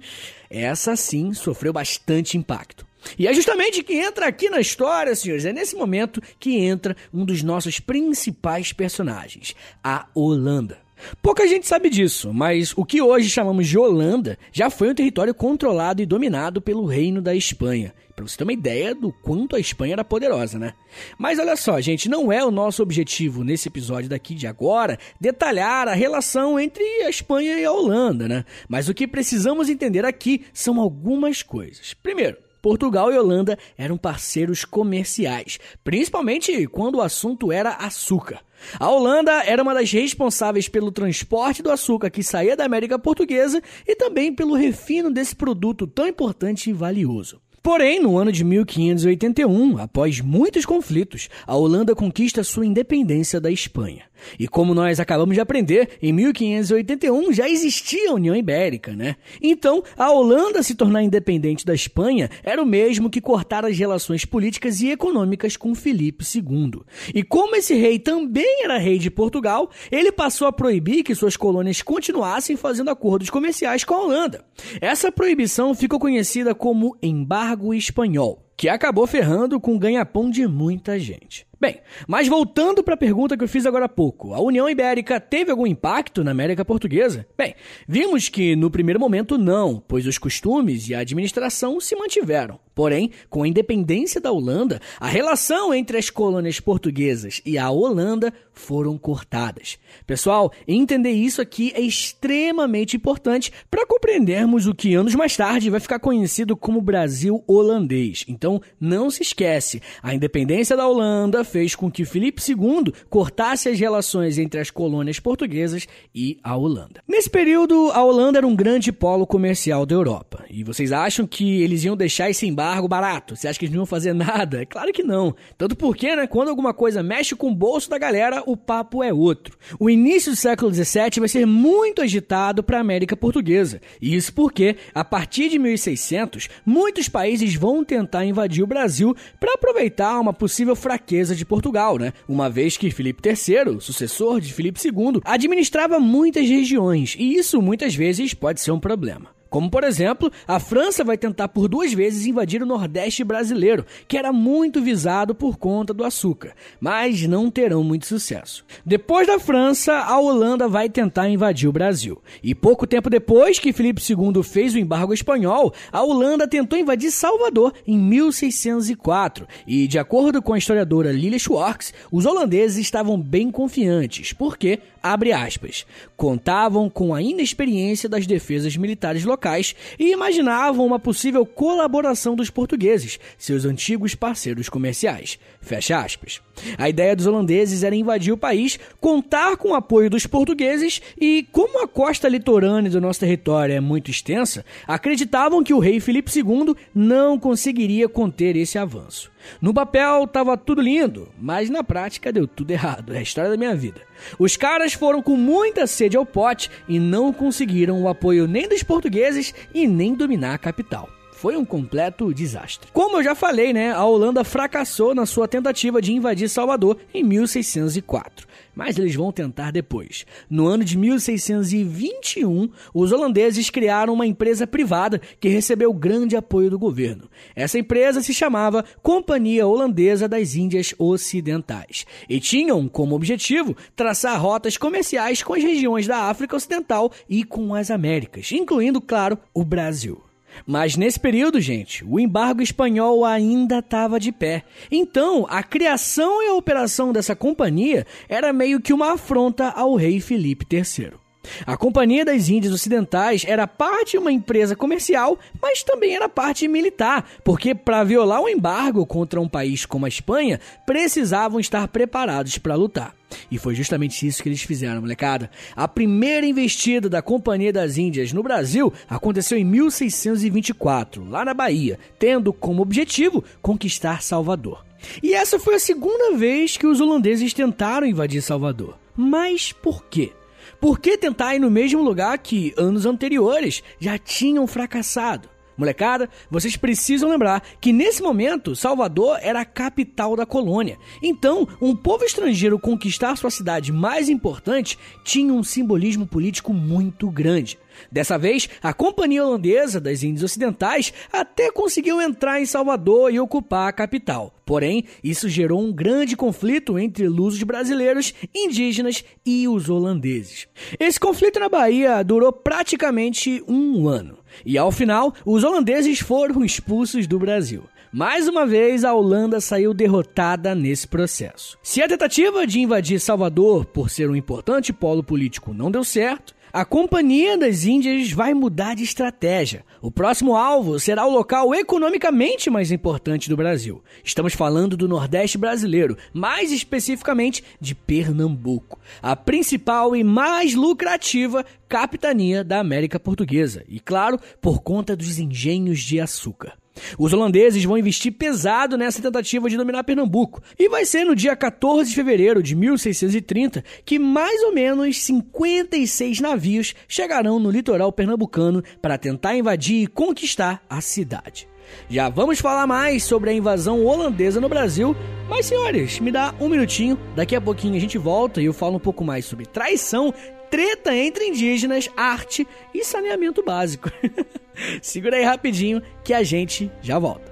essa 0.49 0.97
sim 0.97 1.33
sofreu 1.33 1.73
bastante 1.73 2.37
impacto. 2.37 2.87
E 3.19 3.27
é 3.27 3.33
justamente 3.33 3.83
que 3.83 3.95
entra 3.95 4.27
aqui 4.27 4.51
na 4.51 4.61
história, 4.61 5.15
senhores, 5.15 5.45
é 5.45 5.53
nesse 5.53 5.75
momento 5.75 6.23
que 6.39 6.57
entra 6.59 6.97
um 7.13 7.25
dos 7.25 7.43
nossos 7.43 7.81
principais 7.81 8.73
personagens, 8.73 9.55
a 9.83 10.07
Holanda. 10.15 10.79
Pouca 11.23 11.47
gente 11.47 11.67
sabe 11.67 11.89
disso, 11.89 12.33
mas 12.33 12.75
o 12.77 12.85
que 12.85 13.01
hoje 13.01 13.31
chamamos 13.31 13.67
de 13.67 13.79
Holanda 13.79 14.39
já 14.53 14.69
foi 14.69 14.91
um 14.91 14.95
território 14.95 15.35
controlado 15.35 16.03
e 16.03 16.07
dominado 16.07 16.61
pelo 16.61 16.85
Reino 16.85 17.23
da 17.23 17.35
Espanha. 17.35 17.95
Para 18.21 18.29
você 18.29 18.37
ter 18.37 18.45
uma 18.45 18.53
ideia 18.53 18.95
do 18.95 19.11
quanto 19.11 19.57
a 19.57 19.59
Espanha 19.59 19.95
era 19.95 20.05
poderosa, 20.05 20.59
né? 20.59 20.75
Mas 21.17 21.39
olha 21.39 21.57
só, 21.57 21.81
gente, 21.81 22.07
não 22.07 22.31
é 22.31 22.45
o 22.45 22.51
nosso 22.51 22.83
objetivo 22.83 23.43
nesse 23.43 23.69
episódio 23.69 24.11
daqui 24.11 24.35
de 24.35 24.47
agora 24.47 24.99
detalhar 25.19 25.89
a 25.89 25.95
relação 25.95 26.61
entre 26.61 26.85
a 27.03 27.09
Espanha 27.09 27.59
e 27.59 27.65
a 27.65 27.73
Holanda, 27.73 28.29
né? 28.29 28.45
Mas 28.69 28.91
o 28.91 28.95
que 28.95 29.09
precisamos 29.09 29.71
entender 29.71 30.05
aqui 30.05 30.45
são 30.53 30.79
algumas 30.79 31.43
coisas. 31.43 31.95
Primeiro, 31.95 32.37
Portugal 32.61 33.11
e 33.11 33.17
Holanda 33.17 33.59
eram 33.79 33.97
parceiros 33.97 34.67
comerciais, 34.67 35.59
principalmente 35.83 36.67
quando 36.67 36.97
o 36.97 37.03
assunto 37.03 37.51
era 37.51 37.71
açúcar. 37.71 38.43
A 38.79 38.91
Holanda 38.91 39.33
era 39.45 39.63
uma 39.63 39.73
das 39.73 39.91
responsáveis 39.91 40.69
pelo 40.69 40.93
transporte 40.93 41.63
do 41.63 41.71
açúcar 41.71 42.11
que 42.11 42.23
saía 42.23 42.55
da 42.55 42.67
América 42.67 42.99
Portuguesa 42.99 43.63
e 43.87 43.97
também 43.97 44.35
pelo 44.35 44.55
refino 44.55 45.11
desse 45.11 45.35
produto 45.35 45.87
tão 45.87 46.07
importante 46.07 46.69
e 46.69 46.75
valioso. 46.75 47.41
Porém, 47.63 48.01
no 48.01 48.17
ano 48.17 48.33
de 48.33 48.43
1581, 48.43 49.79
após 49.79 50.21
muitos 50.21 50.65
conflitos, 50.65 51.29
a 51.47 51.55
Holanda 51.55 51.95
conquista 51.95 52.43
sua 52.43 52.65
independência 52.65 53.39
da 53.39 53.51
Espanha. 53.51 54.10
E 54.39 54.49
como 54.49 54.75
nós 54.75 55.01
acabamos 55.01 55.35
de 55.35 55.41
aprender, 55.41 55.91
em 56.03 56.13
1581 56.13 57.33
já 57.33 57.49
existia 57.49 58.11
a 58.11 58.15
União 58.15 58.35
Ibérica, 58.35 58.93
né? 58.93 59.17
Então, 59.43 59.83
a 59.97 60.11
Holanda 60.11 60.63
se 60.63 60.75
tornar 60.75 61.03
independente 61.03 61.65
da 61.65 61.75
Espanha 61.75 62.29
era 62.43 62.63
o 62.63 62.67
mesmo 62.67 63.11
que 63.11 63.21
cortar 63.21 63.65
as 63.65 63.79
relações 63.79 64.25
políticas 64.25 64.81
e 64.81 64.91
econômicas 64.91 65.57
com 65.57 65.75
Filipe 65.75 66.25
II. 66.25 66.83
E 67.15 67.23
como 67.23 67.57
esse 67.57 67.75
rei 67.75 67.99
também 67.99 68.65
era 68.65 68.79
rei 68.79 68.99
de 68.99 69.11
Portugal, 69.11 69.71
ele 69.91 70.13
passou 70.13 70.47
a 70.47 70.53
proibir 70.53 71.03
que 71.03 71.15
suas 71.15 71.37
colônias 71.37 71.83
continuassem 71.83 72.57
fazendo 72.57 72.91
acordos 72.91 73.31
comerciais 73.31 73.85
com 73.85 73.95
a 73.95 74.03
Holanda. 74.03 74.45
Essa 74.81 75.11
proibição 75.13 75.75
ficou 75.75 75.99
conhecida 75.99 76.55
como 76.55 76.97
Embargo 77.03 77.75
Espanhol, 77.75 78.45
que 78.57 78.69
acabou 78.69 79.07
ferrando 79.07 79.61
com 79.61 79.75
o 79.75 79.79
ganha-pão 79.79 80.31
de 80.31 80.47
muita 80.47 80.99
gente. 80.99 81.50
Bem, 81.61 81.79
mas 82.09 82.27
voltando 82.27 82.83
para 82.83 82.95
a 82.95 82.97
pergunta 82.97 83.37
que 83.37 83.45
eu 83.45 83.49
fiz 83.49 83.67
agora 83.67 83.85
há 83.85 83.89
pouco, 83.89 84.33
a 84.33 84.41
União 84.41 84.67
Ibérica 84.67 85.21
teve 85.21 85.51
algum 85.51 85.67
impacto 85.67 86.25
na 86.25 86.31
América 86.31 86.65
Portuguesa? 86.65 87.27
Bem, 87.37 87.55
vimos 87.87 88.31
que 88.31 88.57
no 88.57 88.71
primeiro 88.71 88.99
momento 88.99 89.37
não, 89.37 89.83
pois 89.87 90.07
os 90.07 90.17
costumes 90.17 90.89
e 90.89 90.95
a 90.95 91.01
administração 91.01 91.79
se 91.79 91.95
mantiveram. 91.95 92.59
Porém, 92.75 93.11
com 93.29 93.43
a 93.43 93.49
independência 93.49 94.23
da 94.23 94.33
Holanda, 94.33 94.81
a 94.99 95.07
relação 95.07 95.75
entre 95.75 95.99
as 95.99 96.09
colônias 96.09 96.61
portuguesas 96.61 97.43
e 97.45 97.59
a 97.59 97.69
Holanda 97.69 98.33
foram 98.55 98.97
cortadas. 98.97 99.79
Pessoal, 100.07 100.51
entender 100.67 101.11
isso 101.11 101.43
aqui 101.43 101.73
é 101.75 101.81
extremamente 101.83 102.97
importante 102.97 103.53
para 103.71 103.85
compreendermos 103.85 104.67
o 104.67 104.75
que 104.75 104.95
anos 104.95 105.15
mais 105.15 105.37
tarde 105.37 105.69
vai 105.69 105.81
ficar 105.81 105.99
conhecido 105.99 106.57
como 106.57 106.81
Brasil 106.81 107.45
holandês. 107.47 108.25
Então, 108.27 108.63
não 108.81 109.11
se 109.11 109.23
esquece, 109.23 109.83
a 110.03 110.15
independência 110.15 110.75
da 110.75 110.89
Holanda 110.89 111.45
fez 111.51 111.75
com 111.75 111.91
que 111.91 112.05
Filipe 112.05 112.43
II 112.49 112.93
cortasse 113.09 113.69
as 113.69 113.79
relações 113.79 114.39
entre 114.39 114.61
as 114.61 114.71
colônias 114.71 115.21
portuguesas 115.21 115.87
e 116.15 116.39
a 116.43 116.57
Holanda. 116.57 117.03
Nesse 117.07 117.29
período, 117.29 117.91
a 117.93 118.03
Holanda 118.03 118.39
era 118.39 118.47
um 118.47 118.57
grande 118.57 118.93
polo 118.93 119.27
comercial 119.27 119.85
da 119.85 119.95
Europa. 119.95 120.45
E 120.49 120.65
vocês 120.65 120.93
acham 120.93 121.27
que 121.27 121.63
eles 121.63 121.85
iam 121.85 121.97
deixar 121.97 122.31
esse 122.31 122.47
embargo 122.47 122.89
barato? 122.89 123.37
Você 123.37 123.49
acha 123.49 123.59
que 123.59 123.67
eles 123.67 123.75
não 123.75 123.83
iam 123.83 123.87
fazer 123.87 124.13
nada? 124.13 124.65
Claro 124.71 124.93
que 124.93 125.03
não. 125.03 125.35
Tanto 125.59 125.75
porque, 125.75 126.15
né, 126.15 126.27
quando 126.27 126.49
alguma 126.49 126.73
coisa 126.73 127.03
mexe 127.03 127.35
com 127.35 127.51
o 127.51 127.55
bolso 127.55 127.91
da 127.91 127.99
galera, 127.99 128.43
o 128.47 128.57
papo 128.57 129.03
é 129.03 129.13
outro. 129.13 129.59
O 129.81 129.91
início 129.91 130.31
do 130.31 130.37
século 130.37 130.73
XVII 130.73 131.19
vai 131.19 131.29
ser 131.29 131.45
muito 131.45 132.01
agitado 132.01 132.63
para 132.63 132.79
a 132.79 132.81
América 132.81 133.17
Portuguesa. 133.17 133.81
E 134.01 134.15
isso 134.15 134.33
porque, 134.33 134.77
a 134.95 135.05
partir 135.05 135.49
de 135.49 135.59
1600, 135.59 136.49
muitos 136.65 137.09
países 137.09 137.55
vão 137.55 137.85
tentar 137.85 138.25
invadir 138.25 138.63
o 138.63 138.67
Brasil 138.67 139.15
para 139.39 139.55
aproveitar 139.55 140.21
uma 140.21 140.33
possível 140.33 140.77
fraqueza 140.77 141.35
de 141.35 141.40
Portugal, 141.45 141.99
né? 141.99 142.13
Uma 142.29 142.49
vez 142.49 142.77
que 142.77 142.91
Filipe 142.91 143.27
III, 143.29 143.81
sucessor 143.81 144.41
de 144.41 144.53
Filipe 144.53 144.81
II, 144.85 145.21
administrava 145.25 145.99
muitas 145.99 146.49
regiões, 146.49 147.17
e 147.19 147.35
isso 147.35 147.61
muitas 147.61 147.95
vezes 147.95 148.35
pode 148.35 148.61
ser 148.61 148.71
um 148.71 148.81
problema. 148.81 149.40
Como, 149.51 149.69
por 149.69 149.83
exemplo, 149.83 150.31
a 150.47 150.61
França 150.61 151.03
vai 151.03 151.19
tentar 151.19 151.49
por 151.49 151.67
duas 151.67 151.93
vezes 151.93 152.25
invadir 152.25 152.63
o 152.63 152.67
Nordeste 152.67 153.25
brasileiro, 153.25 153.85
que 154.07 154.17
era 154.17 154.33
muito 154.33 154.81
visado 154.81 155.35
por 155.35 155.59
conta 155.59 155.93
do 155.93 156.05
açúcar, 156.05 156.53
mas 156.81 157.27
não 157.27 157.51
terão 157.51 157.83
muito 157.83 158.07
sucesso. 158.07 158.65
Depois 158.87 159.27
da 159.27 159.41
França, 159.41 159.93
a 159.93 160.19
Holanda 160.21 160.69
vai 160.69 160.89
tentar 160.89 161.29
invadir 161.29 161.69
o 161.69 161.73
Brasil. 161.73 162.23
E 162.43 162.55
pouco 162.55 162.87
tempo 162.87 163.11
depois 163.11 163.59
que 163.59 163.73
Felipe 163.73 164.01
II 164.01 164.43
fez 164.45 164.75
o 164.75 164.79
embargo 164.79 165.13
espanhol, 165.13 165.75
a 165.91 166.01
Holanda 166.01 166.47
tentou 166.47 166.79
invadir 166.79 167.11
Salvador 167.11 167.75
em 167.85 167.99
1604. 167.99 169.49
E, 169.67 169.89
de 169.89 169.99
acordo 169.99 170.41
com 170.41 170.53
a 170.53 170.59
historiadora 170.59 171.11
Lilia 171.11 171.39
Schwartz, 171.41 171.93
os 172.13 172.25
holandeses 172.25 172.79
estavam 172.79 173.21
bem 173.21 173.51
confiantes, 173.51 174.33
porque 174.33 174.79
abre 175.03 175.33
aspas, 175.33 175.87
contavam 176.17 176.91
com 176.91 177.15
a 177.15 177.23
inexperiência 177.23 178.09
das 178.09 178.27
defesas 178.27 178.77
militares 178.77 179.25
locais 179.25 179.75
e 179.99 180.13
imaginavam 180.13 180.87
uma 180.87 180.99
possível 180.99 181.45
colaboração 181.47 182.37
dos 182.37 182.51
portugueses, 182.51 183.19
seus 183.39 183.65
antigos 183.65 184.15
parceiros 184.15 184.69
comerciais. 184.69 185.39
Fecha 185.61 185.99
aspas. 185.99 186.41
A 186.77 186.89
ideia 186.89 187.17
dos 187.17 187.27
holandeses 187.27 187.83
era 187.83 187.95
invadir 187.95 188.33
o 188.33 188.39
país, 188.39 188.79
contar 189.01 189.57
com 189.57 189.71
o 189.71 189.75
apoio 189.75 190.11
dos 190.11 190.27
portugueses 190.27 191.01
e, 191.19 191.47
como 191.53 191.83
a 191.83 191.89
costa 191.89 192.29
litorânea 192.29 192.91
do 192.91 193.01
nosso 193.01 193.21
território 193.21 193.75
é 193.75 193.81
muito 193.81 194.11
extensa, 194.11 194.65
acreditavam 194.87 195.63
que 195.63 195.75
o 195.75 195.79
rei 195.79 196.01
Filipe 196.01 196.31
II 196.37 196.75
não 196.95 197.39
conseguiria 197.39 198.09
conter 198.09 198.57
esse 198.57 198.79
avanço. 198.79 199.30
No 199.61 199.75
papel 199.75 200.25
estava 200.25 200.57
tudo 200.57 200.81
lindo, 200.81 201.29
mas 201.39 201.71
na 201.71 201.83
prática 201.83 202.33
deu 202.33 202.47
tudo 202.47 202.71
errado. 202.71 203.15
É 203.15 203.19
a 203.19 203.23
história 203.23 203.51
da 203.51 203.57
minha 203.57 203.75
vida. 203.75 204.01
Os 204.39 204.57
caras 204.57 204.93
foram 204.93 205.23
com 205.23 205.37
muita 205.37 205.87
sede 205.87 206.17
ao 206.17 206.27
pote 206.27 206.71
e 206.89 206.99
não 206.99 207.33
conseguiram 207.33 208.03
o 208.03 208.09
apoio 208.09 208.47
nem 208.47 208.69
dos 208.69 208.83
portugueses 208.83 209.55
e 209.75 209.87
nem 209.87 210.15
dominar 210.15 210.55
a 210.55 210.59
capital 210.59 211.09
foi 211.41 211.57
um 211.57 211.65
completo 211.65 212.35
desastre. 212.35 212.91
Como 212.93 213.17
eu 213.17 213.25
já 213.25 213.35
falei, 213.35 213.73
né, 213.73 213.93
a 213.93 214.05
Holanda 214.05 214.45
fracassou 214.45 215.15
na 215.15 215.25
sua 215.25 215.49
tentativa 215.49 216.03
de 216.03 216.13
invadir 216.13 216.51
Salvador 216.51 216.99
em 217.15 217.25
1604 217.25 218.51
mas 218.73 218.97
eles 218.97 219.15
vão 219.15 219.31
tentar 219.31 219.73
depois. 219.73 220.25
No 220.49 220.67
ano 220.67 220.85
de 220.85 220.97
1621, 220.97 222.71
os 222.95 223.13
holandeses 223.13 223.69
criaram 223.69 224.15
uma 224.15 224.27
empresa 224.27 224.67
privada 224.67 225.21
que 225.39 225.49
recebeu 225.49 225.93
grande 225.93 226.37
apoio 226.37 226.71
do 226.71 226.79
governo. 226.79 227.29
Essa 227.55 227.79
empresa 227.79 228.23
se 228.23 228.33
chamava 228.33 228.85
Companhia 229.03 229.67
Holandesa 229.67 230.27
das 230.27 230.55
Índias 230.55 230.95
Ocidentais 230.99 232.07
e 232.29 232.41
tinham 232.41 232.89
como 232.89 233.15
objetivo 233.15 233.77
traçar 233.95 234.41
rotas 234.41 234.79
comerciais 234.79 235.43
com 235.43 235.53
as 235.53 235.63
regiões 235.63 236.07
da 236.07 236.31
África 236.31 236.57
Ocidental 236.57 237.13
e 237.29 237.45
com 237.45 237.75
as 237.75 237.91
Américas, 237.91 238.51
incluindo, 238.53 239.01
claro, 239.01 239.37
o 239.53 239.65
Brasil. 239.65 240.30
Mas 240.67 240.97
nesse 240.97 241.19
período, 241.19 241.61
gente, 241.61 242.05
o 242.05 242.19
embargo 242.19 242.63
espanhol 242.63 243.25
ainda 243.25 243.79
estava 243.79 244.19
de 244.19 244.33
pé. 244.33 244.63
Então, 244.91 245.47
a 245.49 245.63
criação 245.63 246.43
e 246.43 246.49
a 246.49 246.55
operação 246.55 247.13
dessa 247.13 247.37
companhia 247.37 248.07
era 248.29 248.53
meio 248.53 248.81
que 248.81 248.93
uma 248.93 249.13
afronta 249.13 249.69
ao 249.69 249.95
rei 249.95 250.21
Felipe 250.21 250.67
III. 250.71 251.20
A 251.67 251.77
Companhia 251.77 252.25
das 252.25 252.49
Índias 252.49 252.73
Ocidentais 252.73 253.45
era 253.47 253.67
parte 253.67 254.13
de 254.13 254.19
uma 254.19 254.33
empresa 254.33 254.77
comercial, 254.77 255.39
mas 255.61 255.83
também 255.83 256.15
era 256.15 256.29
parte 256.29 256.69
militar, 256.69 257.29
porque 257.43 257.75
para 257.75 258.05
violar 258.05 258.43
um 258.43 258.49
embargo 258.49 259.07
contra 259.07 259.41
um 259.41 259.49
país 259.49 259.87
como 259.87 260.07
a 260.07 260.09
Espanha, 260.09 260.61
precisavam 260.87 261.59
estar 261.59 261.89
preparados 261.89 262.59
para 262.59 262.75
lutar. 262.75 263.15
E 263.51 263.59
foi 263.59 263.75
justamente 263.75 264.27
isso 264.27 264.43
que 264.43 264.49
eles 264.49 264.63
fizeram, 264.63 265.01
molecada. 265.01 265.51
A 265.75 265.87
primeira 265.87 266.47
investida 266.47 267.09
da 267.09 267.23
Companhia 267.23 267.73
das 267.73 267.97
Índias 267.97 268.33
no 268.33 268.43
Brasil 268.43 268.93
aconteceu 269.09 269.57
em 269.57 269.65
1624, 269.65 271.29
lá 271.29 271.45
na 271.45 271.55
Bahia, 271.55 271.99
tendo 272.19 272.53
como 272.53 272.83
objetivo 272.83 273.45
conquistar 273.63 274.23
Salvador. 274.23 274.85
E 275.23 275.33
essa 275.33 275.59
foi 275.59 275.77
a 275.77 275.81
segunda 275.81 276.37
vez 276.37 276.77
que 276.77 276.87
os 276.87 277.01
holandeses 277.01 277.55
tentaram 277.55 278.07
invadir 278.07 278.43
Salvador. 278.43 278.99
Mas 279.17 279.73
por 279.73 280.05
quê? 280.05 280.33
Por 280.81 280.99
que 280.99 281.19
tentar 281.19 281.55
ir 281.55 281.59
no 281.59 281.71
mesmo 281.71 282.01
lugar 282.03 282.39
que 282.39 282.73
anos 282.75 283.05
anteriores 283.05 283.83
já 283.99 284.17
tinham 284.17 284.67
fracassado? 284.67 285.47
Molecada, 285.77 286.29
vocês 286.51 286.77
precisam 286.77 287.29
lembrar 287.29 287.63
que 287.81 287.93
nesse 287.93 288.23
momento 288.23 288.75
Salvador 288.75 289.39
era 289.43 289.61
a 289.61 289.65
capital 289.65 290.35
da 290.37 290.47
colônia. 290.47 290.99
Então, 291.23 291.69
um 291.83 291.95
povo 291.95 292.25
estrangeiro 292.25 292.79
conquistar 292.79 293.37
sua 293.37 293.51
cidade 293.51 293.93
mais 293.93 294.31
importante 294.31 294.99
tinha 295.23 295.53
um 295.53 295.63
simbolismo 295.63 296.27
político 296.27 296.73
muito 296.73 297.31
grande. 297.31 297.79
Dessa 298.11 298.39
vez, 298.39 298.69
a 298.83 298.93
Companhia 298.93 299.45
Holandesa 299.45 300.01
das 300.01 300.23
Índias 300.23 300.45
Ocidentais 300.45 301.13
até 301.33 301.71
conseguiu 301.71 302.21
entrar 302.21 302.61
em 302.61 302.67
Salvador 302.67 303.33
e 303.33 303.41
ocupar 303.41 303.89
a 303.89 303.93
capital. 303.93 304.55
Porém, 304.65 305.05
isso 305.23 305.49
gerou 305.49 305.81
um 305.81 305.93
grande 305.93 306.37
conflito 306.37 306.99
entre 306.99 307.29
lusos 307.29 307.63
brasileiros, 307.63 308.33
indígenas 308.55 309.25
e 309.45 309.67
os 309.67 309.91
holandeses. 309.91 310.69
Esse 310.99 311.19
conflito 311.19 311.59
na 311.59 311.69
Bahia 311.69 312.23
durou 312.23 312.53
praticamente 312.53 313.65
um 313.67 314.07
ano. 314.09 314.39
E 314.65 314.79
ao 314.79 314.93
final, 314.93 315.35
os 315.45 315.65
holandeses 315.65 316.21
foram 316.21 316.65
expulsos 316.65 317.27
do 317.27 317.39
Brasil. 317.39 317.83
Mais 318.13 318.49
uma 318.49 318.67
vez, 318.67 319.05
a 319.05 319.15
Holanda 319.15 319.61
saiu 319.61 319.95
derrotada 319.95 320.75
nesse 320.75 321.07
processo. 321.07 321.79
Se 321.81 322.03
a 322.03 322.09
tentativa 322.09 322.67
de 322.67 322.81
invadir 322.81 323.21
Salvador 323.21 323.85
por 323.85 324.11
ser 324.11 324.29
um 324.29 324.35
importante 324.35 324.93
polo 324.93 325.23
político 325.23 325.73
não 325.73 325.93
deu 325.93 326.03
certo, 326.03 326.53
a 326.73 326.85
Companhia 326.85 327.59
das 327.59 327.85
Índias 327.85 328.31
vai 328.31 328.55
mudar 328.55 328.95
de 328.95 329.03
estratégia. 329.03 329.85
O 330.01 330.11
próximo 330.11 330.57
alvo 330.57 331.01
será 331.01 331.27
o 331.27 331.31
local 331.31 331.75
economicamente 331.75 332.71
mais 332.71 332.93
importante 332.93 333.49
do 333.49 333.57
Brasil. 333.57 334.03
Estamos 334.23 334.55
falando 334.55 334.97
do 334.97 335.09
Nordeste 335.09 335.59
brasileiro, 335.59 336.17
mais 336.33 336.71
especificamente 336.71 337.65
de 337.81 337.95
Pernambuco, 337.95 338.99
a 339.21 339.35
principal 339.35 340.15
e 340.15 340.23
mais 340.23 340.75
lucrativa 340.75 341.65
capitania 341.89 342.63
da 342.63 342.79
América 342.79 343.19
Portuguesa, 343.19 343.85
e 343.89 343.99
claro, 343.99 344.39
por 344.61 344.81
conta 344.81 345.17
dos 345.17 345.39
engenhos 345.39 345.99
de 346.01 346.21
açúcar. 346.21 346.80
Os 347.19 347.33
holandeses 347.33 347.85
vão 347.85 347.99
investir 347.99 348.33
pesado 348.33 348.97
nessa 348.97 349.23
tentativa 349.23 349.69
de 349.69 349.77
dominar 349.77 350.05
Pernambuco, 350.05 350.63
e 350.79 350.89
vai 350.89 351.05
ser 351.05 351.25
no 351.25 351.35
dia 351.35 351.55
14 351.57 352.11
de 352.11 352.15
fevereiro 352.15 352.63
de 352.63 352.75
1630 352.75 353.85
que 354.05 354.19
mais 354.19 354.63
ou 354.63 354.73
menos 354.73 355.23
56 355.23 356.41
navios 356.41 356.95
chegarão 357.09 357.59
no 357.59 357.71
litoral 357.71 358.13
pernambucano 358.13 358.83
para 359.01 359.19
tentar 359.19 359.57
invadir 359.57 360.03
e 360.03 360.07
conquistar 360.07 360.83
a 360.89 361.01
cidade. 361.01 361.69
Já 362.09 362.29
vamos 362.29 362.61
falar 362.61 362.87
mais 362.87 363.25
sobre 363.25 363.51
a 363.51 363.53
invasão 363.53 364.05
holandesa 364.05 364.61
no 364.61 364.69
Brasil, 364.69 365.17
mas 365.49 365.67
senhores, 365.67 366.21
me 366.21 366.31
dá 366.31 366.55
um 366.61 366.69
minutinho, 366.69 367.19
daqui 367.35 367.57
a 367.57 367.61
pouquinho 367.61 367.97
a 367.97 368.01
gente 368.01 368.19
volta 368.19 368.61
e 368.61 368.67
eu 368.67 368.73
falo 368.73 368.97
um 368.97 369.01
pouco 369.01 369.25
mais 369.25 369.45
sobre 369.45 369.67
traição, 369.67 370.33
treta 370.71 371.15
entre 371.15 371.47
indígenas, 371.47 372.09
arte 372.17 372.67
e 372.95 373.05
saneamento 373.05 373.63
básico. 373.63 374.11
Segura 375.03 375.37
aí 375.37 375.45
rapidinho 375.45 376.01
que 376.25 376.33
a 376.33 376.43
gente 376.43 376.91
já 377.03 377.19
volta. 377.19 377.51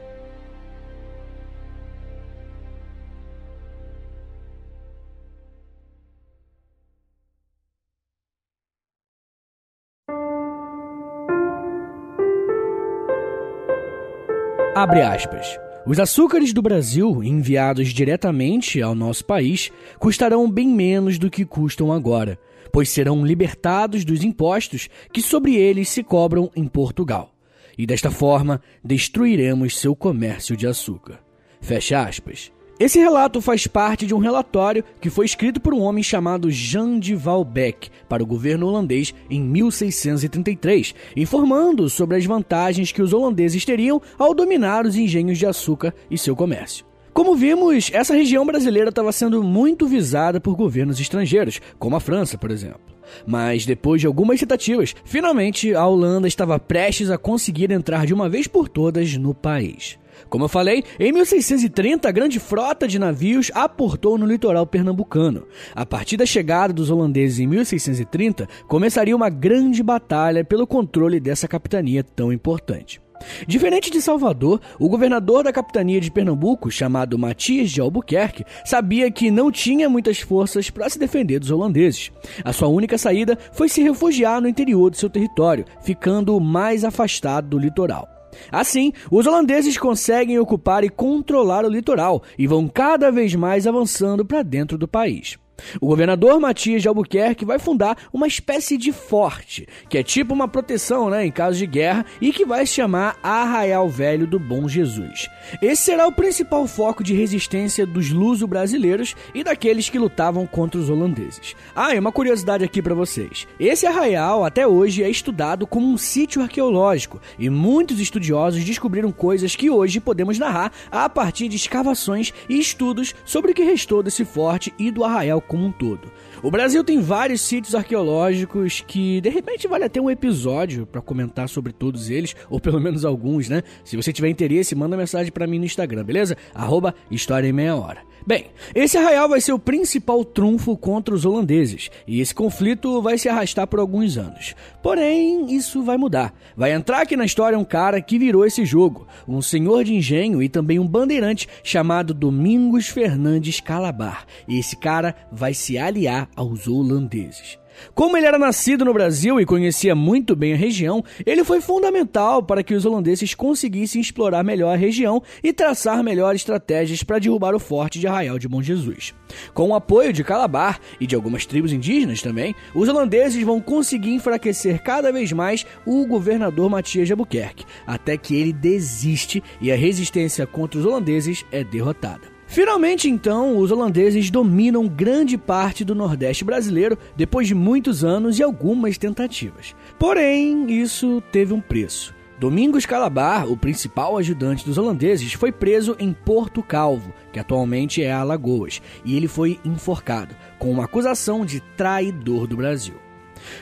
Abre 14.74 15.02
aspas. 15.02 15.58
Os 15.84 15.98
açúcares 15.98 16.52
do 16.52 16.62
Brasil, 16.62 17.24
enviados 17.24 17.88
diretamente 17.88 18.80
ao 18.80 18.94
nosso 18.94 19.24
país, 19.24 19.72
custarão 19.98 20.48
bem 20.48 20.68
menos 20.68 21.18
do 21.18 21.28
que 21.28 21.44
custam 21.44 21.92
agora 21.92 22.38
pois 22.72 22.88
serão 22.88 23.24
libertados 23.24 24.04
dos 24.04 24.22
impostos 24.22 24.88
que 25.12 25.22
sobre 25.22 25.56
eles 25.56 25.88
se 25.88 26.02
cobram 26.02 26.50
em 26.54 26.66
Portugal. 26.66 27.34
E 27.76 27.86
desta 27.86 28.10
forma 28.10 28.60
destruiremos 28.84 29.78
seu 29.78 29.94
comércio 29.94 30.56
de 30.56 30.66
açúcar. 30.66 31.20
Fecha 31.60 32.02
aspas. 32.02 32.50
Esse 32.80 33.00
relato 33.00 33.40
faz 33.40 33.66
parte 33.66 34.06
de 34.06 34.14
um 34.14 34.18
relatório 34.18 34.84
que 35.00 35.10
foi 35.10 35.26
escrito 35.26 35.60
por 35.60 35.74
um 35.74 35.80
homem 35.80 36.02
chamado 36.02 36.48
Jan 36.48 37.00
de 37.00 37.12
Valbeck 37.12 37.90
para 38.08 38.22
o 38.22 38.26
governo 38.26 38.68
holandês 38.68 39.12
em 39.28 39.40
1633, 39.40 40.94
informando 41.16 41.90
sobre 41.90 42.16
as 42.16 42.24
vantagens 42.24 42.92
que 42.92 43.02
os 43.02 43.12
holandeses 43.12 43.64
teriam 43.64 44.00
ao 44.16 44.32
dominar 44.32 44.86
os 44.86 44.94
engenhos 44.94 45.38
de 45.38 45.46
açúcar 45.46 45.92
e 46.08 46.16
seu 46.16 46.36
comércio. 46.36 46.87
Como 47.18 47.34
vimos, 47.34 47.90
essa 47.92 48.14
região 48.14 48.46
brasileira 48.46 48.90
estava 48.90 49.10
sendo 49.10 49.42
muito 49.42 49.88
visada 49.88 50.40
por 50.40 50.54
governos 50.54 51.00
estrangeiros, 51.00 51.60
como 51.76 51.96
a 51.96 52.00
França, 52.00 52.38
por 52.38 52.48
exemplo. 52.48 52.80
Mas 53.26 53.66
depois 53.66 54.00
de 54.00 54.06
algumas 54.06 54.38
tentativas, 54.38 54.94
finalmente 55.04 55.74
a 55.74 55.84
Holanda 55.84 56.28
estava 56.28 56.60
prestes 56.60 57.10
a 57.10 57.18
conseguir 57.18 57.72
entrar 57.72 58.06
de 58.06 58.14
uma 58.14 58.28
vez 58.28 58.46
por 58.46 58.68
todas 58.68 59.16
no 59.16 59.34
país. 59.34 59.98
Como 60.28 60.44
eu 60.44 60.48
falei, 60.48 60.84
em 60.96 61.10
1630 61.10 62.08
a 62.08 62.12
grande 62.12 62.38
frota 62.38 62.86
de 62.86 63.00
navios 63.00 63.50
aportou 63.52 64.16
no 64.16 64.24
litoral 64.24 64.64
pernambucano. 64.64 65.44
A 65.74 65.84
partir 65.84 66.16
da 66.16 66.24
chegada 66.24 66.72
dos 66.72 66.88
holandeses 66.88 67.40
em 67.40 67.48
1630, 67.48 68.48
começaria 68.68 69.16
uma 69.16 69.28
grande 69.28 69.82
batalha 69.82 70.44
pelo 70.44 70.68
controle 70.68 71.18
dessa 71.18 71.48
capitania 71.48 72.04
tão 72.04 72.32
importante. 72.32 73.00
Diferente 73.46 73.90
de 73.90 74.00
Salvador, 74.00 74.60
o 74.78 74.88
governador 74.88 75.44
da 75.44 75.52
capitania 75.52 76.00
de 76.00 76.10
Pernambuco, 76.10 76.70
chamado 76.70 77.18
Matias 77.18 77.70
de 77.70 77.80
Albuquerque, 77.80 78.44
sabia 78.64 79.10
que 79.10 79.30
não 79.30 79.50
tinha 79.50 79.88
muitas 79.88 80.20
forças 80.20 80.70
para 80.70 80.88
se 80.88 80.98
defender 80.98 81.38
dos 81.38 81.50
holandeses. 81.50 82.10
A 82.44 82.52
sua 82.52 82.68
única 82.68 82.98
saída 82.98 83.38
foi 83.52 83.68
se 83.68 83.82
refugiar 83.82 84.40
no 84.40 84.48
interior 84.48 84.90
do 84.90 84.96
seu 84.96 85.10
território, 85.10 85.64
ficando 85.82 86.38
mais 86.40 86.84
afastado 86.84 87.48
do 87.48 87.58
litoral. 87.58 88.08
Assim, 88.52 88.92
os 89.10 89.26
holandeses 89.26 89.76
conseguem 89.76 90.38
ocupar 90.38 90.84
e 90.84 90.88
controlar 90.88 91.64
o 91.64 91.68
litoral 91.68 92.22
e 92.38 92.46
vão 92.46 92.68
cada 92.68 93.10
vez 93.10 93.34
mais 93.34 93.66
avançando 93.66 94.24
para 94.24 94.42
dentro 94.42 94.78
do 94.78 94.86
país. 94.86 95.38
O 95.80 95.86
governador 95.86 96.40
Matias 96.40 96.82
de 96.82 96.88
Albuquerque 96.88 97.44
vai 97.44 97.58
fundar 97.58 97.96
uma 98.12 98.26
espécie 98.26 98.76
de 98.76 98.92
forte, 98.92 99.66
que 99.88 99.98
é 99.98 100.02
tipo 100.02 100.32
uma 100.32 100.48
proteção 100.48 101.10
né, 101.10 101.26
em 101.26 101.30
caso 101.30 101.58
de 101.58 101.66
guerra 101.66 102.04
e 102.20 102.32
que 102.32 102.44
vai 102.44 102.66
se 102.66 102.74
chamar 102.74 103.16
Arraial 103.22 103.88
Velho 103.88 104.26
do 104.26 104.38
Bom 104.38 104.68
Jesus. 104.68 105.28
Esse 105.60 105.82
será 105.82 106.06
o 106.06 106.12
principal 106.12 106.66
foco 106.66 107.02
de 107.02 107.14
resistência 107.14 107.86
dos 107.86 108.10
luso-brasileiros 108.10 109.14
e 109.34 109.42
daqueles 109.42 109.88
que 109.88 109.98
lutavam 109.98 110.46
contra 110.46 110.80
os 110.80 110.90
holandeses. 110.90 111.54
Ah, 111.74 111.94
e 111.94 111.98
uma 111.98 112.12
curiosidade 112.12 112.64
aqui 112.64 112.80
para 112.80 112.94
vocês: 112.94 113.46
esse 113.58 113.86
arraial 113.86 114.44
até 114.44 114.66
hoje 114.66 115.02
é 115.02 115.10
estudado 115.10 115.66
como 115.66 115.90
um 115.90 115.96
sítio 115.96 116.42
arqueológico 116.42 117.20
e 117.38 117.50
muitos 117.50 118.00
estudiosos 118.00 118.64
descobriram 118.64 119.10
coisas 119.10 119.56
que 119.56 119.70
hoje 119.70 120.00
podemos 120.00 120.38
narrar 120.38 120.72
a 120.90 121.08
partir 121.08 121.48
de 121.48 121.56
escavações 121.56 122.32
e 122.48 122.58
estudos 122.58 123.14
sobre 123.24 123.52
o 123.52 123.54
que 123.54 123.62
restou 123.62 124.02
desse 124.02 124.24
forte 124.24 124.72
e 124.78 124.90
do 124.90 125.04
arraial 125.04 125.40
como 125.48 125.66
um 125.66 125.72
todo. 125.72 126.12
O 126.40 126.52
Brasil 126.52 126.84
tem 126.84 127.00
vários 127.00 127.40
sítios 127.40 127.74
arqueológicos 127.74 128.84
que 128.86 129.20
de 129.20 129.28
repente 129.28 129.66
vale 129.66 129.84
até 129.84 130.00
um 130.00 130.08
episódio 130.08 130.86
para 130.86 131.02
comentar 131.02 131.48
sobre 131.48 131.72
todos 131.72 132.10
eles, 132.10 132.36
ou 132.48 132.60
pelo 132.60 132.80
menos 132.80 133.04
alguns, 133.04 133.48
né? 133.48 133.62
Se 133.84 133.96
você 133.96 134.12
tiver 134.12 134.28
interesse, 134.28 134.74
manda 134.76 134.96
mensagem 134.96 135.32
para 135.32 135.48
mim 135.48 135.58
no 135.58 135.64
Instagram, 135.64 136.04
beleza? 136.04 136.36
Arroba 136.54 136.94
História 137.10 137.48
em 137.48 137.52
Meia 137.52 137.74
Hora. 137.74 138.06
Bem, 138.26 138.50
esse 138.74 138.98
arraial 138.98 139.28
vai 139.28 139.40
ser 139.40 139.52
o 139.52 139.58
principal 139.58 140.22
trunfo 140.22 140.76
contra 140.76 141.14
os 141.14 141.24
holandeses, 141.24 141.90
e 142.06 142.20
esse 142.20 142.34
conflito 142.34 143.00
vai 143.00 143.16
se 143.16 143.26
arrastar 143.26 143.66
por 143.66 143.80
alguns 143.80 144.18
anos. 144.18 144.54
Porém, 144.82 145.54
isso 145.54 145.82
vai 145.82 145.96
mudar. 145.96 146.34
Vai 146.54 146.72
entrar 146.72 147.00
aqui 147.00 147.16
na 147.16 147.24
história 147.24 147.58
um 147.58 147.64
cara 147.64 148.02
que 148.02 148.18
virou 148.18 148.44
esse 148.44 148.66
jogo, 148.66 149.08
um 149.26 149.40
senhor 149.40 149.82
de 149.82 149.94
engenho 149.94 150.42
e 150.42 150.48
também 150.48 150.78
um 150.78 150.86
bandeirante 150.86 151.48
chamado 151.64 152.12
Domingos 152.12 152.86
Fernandes 152.88 153.60
Calabar. 153.60 154.26
E 154.46 154.58
esse 154.58 154.76
cara 154.76 155.16
vai 155.32 155.54
se 155.54 155.78
aliar 155.78 156.27
aos 156.36 156.66
holandeses. 156.66 157.58
Como 157.94 158.16
ele 158.16 158.26
era 158.26 158.38
nascido 158.38 158.84
no 158.84 158.92
Brasil 158.92 159.40
e 159.40 159.46
conhecia 159.46 159.94
muito 159.94 160.34
bem 160.34 160.52
a 160.52 160.56
região, 160.56 161.04
ele 161.24 161.44
foi 161.44 161.60
fundamental 161.60 162.42
para 162.42 162.62
que 162.62 162.74
os 162.74 162.84
holandeses 162.84 163.34
conseguissem 163.34 164.00
explorar 164.00 164.42
melhor 164.42 164.72
a 164.72 164.76
região 164.76 165.22
e 165.42 165.52
traçar 165.52 166.02
melhores 166.02 166.40
estratégias 166.40 167.02
para 167.02 167.18
derrubar 167.18 167.54
o 167.54 167.58
forte 167.58 167.98
de 167.98 168.06
Arraial 168.06 168.38
de 168.38 168.48
Bom 168.48 168.62
Jesus. 168.62 169.14
Com 169.54 169.70
o 169.70 169.74
apoio 169.74 170.12
de 170.12 170.24
Calabar 170.24 170.80
e 171.00 171.06
de 171.06 171.14
algumas 171.14 171.46
tribos 171.46 171.72
indígenas 171.72 172.22
também, 172.22 172.54
os 172.74 172.88
holandeses 172.88 173.42
vão 173.42 173.60
conseguir 173.60 174.14
enfraquecer 174.14 174.82
cada 174.82 175.12
vez 175.12 175.32
mais 175.32 175.66
o 175.86 176.06
governador 176.06 176.70
Matias 176.70 177.06
de 177.06 177.12
Albuquerque, 177.12 177.64
até 177.86 178.16
que 178.16 178.34
ele 178.34 178.52
desiste 178.52 179.42
e 179.60 179.70
a 179.70 179.76
resistência 179.76 180.46
contra 180.46 180.78
os 180.78 180.86
holandeses 180.86 181.44
é 181.50 181.62
derrotada. 181.62 182.37
Finalmente, 182.48 183.10
então, 183.10 183.58
os 183.58 183.70
holandeses 183.70 184.30
dominam 184.30 184.88
grande 184.88 185.36
parte 185.36 185.84
do 185.84 185.94
Nordeste 185.94 186.44
brasileiro 186.44 186.98
depois 187.14 187.46
de 187.46 187.54
muitos 187.54 188.02
anos 188.02 188.38
e 188.38 188.42
algumas 188.42 188.96
tentativas. 188.96 189.76
Porém, 189.98 190.66
isso 190.72 191.22
teve 191.30 191.52
um 191.52 191.60
preço. 191.60 192.14
Domingos 192.38 192.86
Calabar, 192.86 193.50
o 193.50 193.56
principal 193.56 194.16
ajudante 194.16 194.64
dos 194.64 194.78
holandeses, 194.78 195.34
foi 195.34 195.52
preso 195.52 195.94
em 195.98 196.12
Porto 196.12 196.62
Calvo, 196.62 197.12
que 197.32 197.38
atualmente 197.38 198.02
é 198.02 198.12
Alagoas, 198.12 198.80
e 199.04 199.14
ele 199.14 199.28
foi 199.28 199.60
enforcado, 199.64 200.34
com 200.58 200.70
uma 200.70 200.84
acusação 200.84 201.44
de 201.44 201.60
traidor 201.76 202.46
do 202.46 202.56
Brasil. 202.56 203.07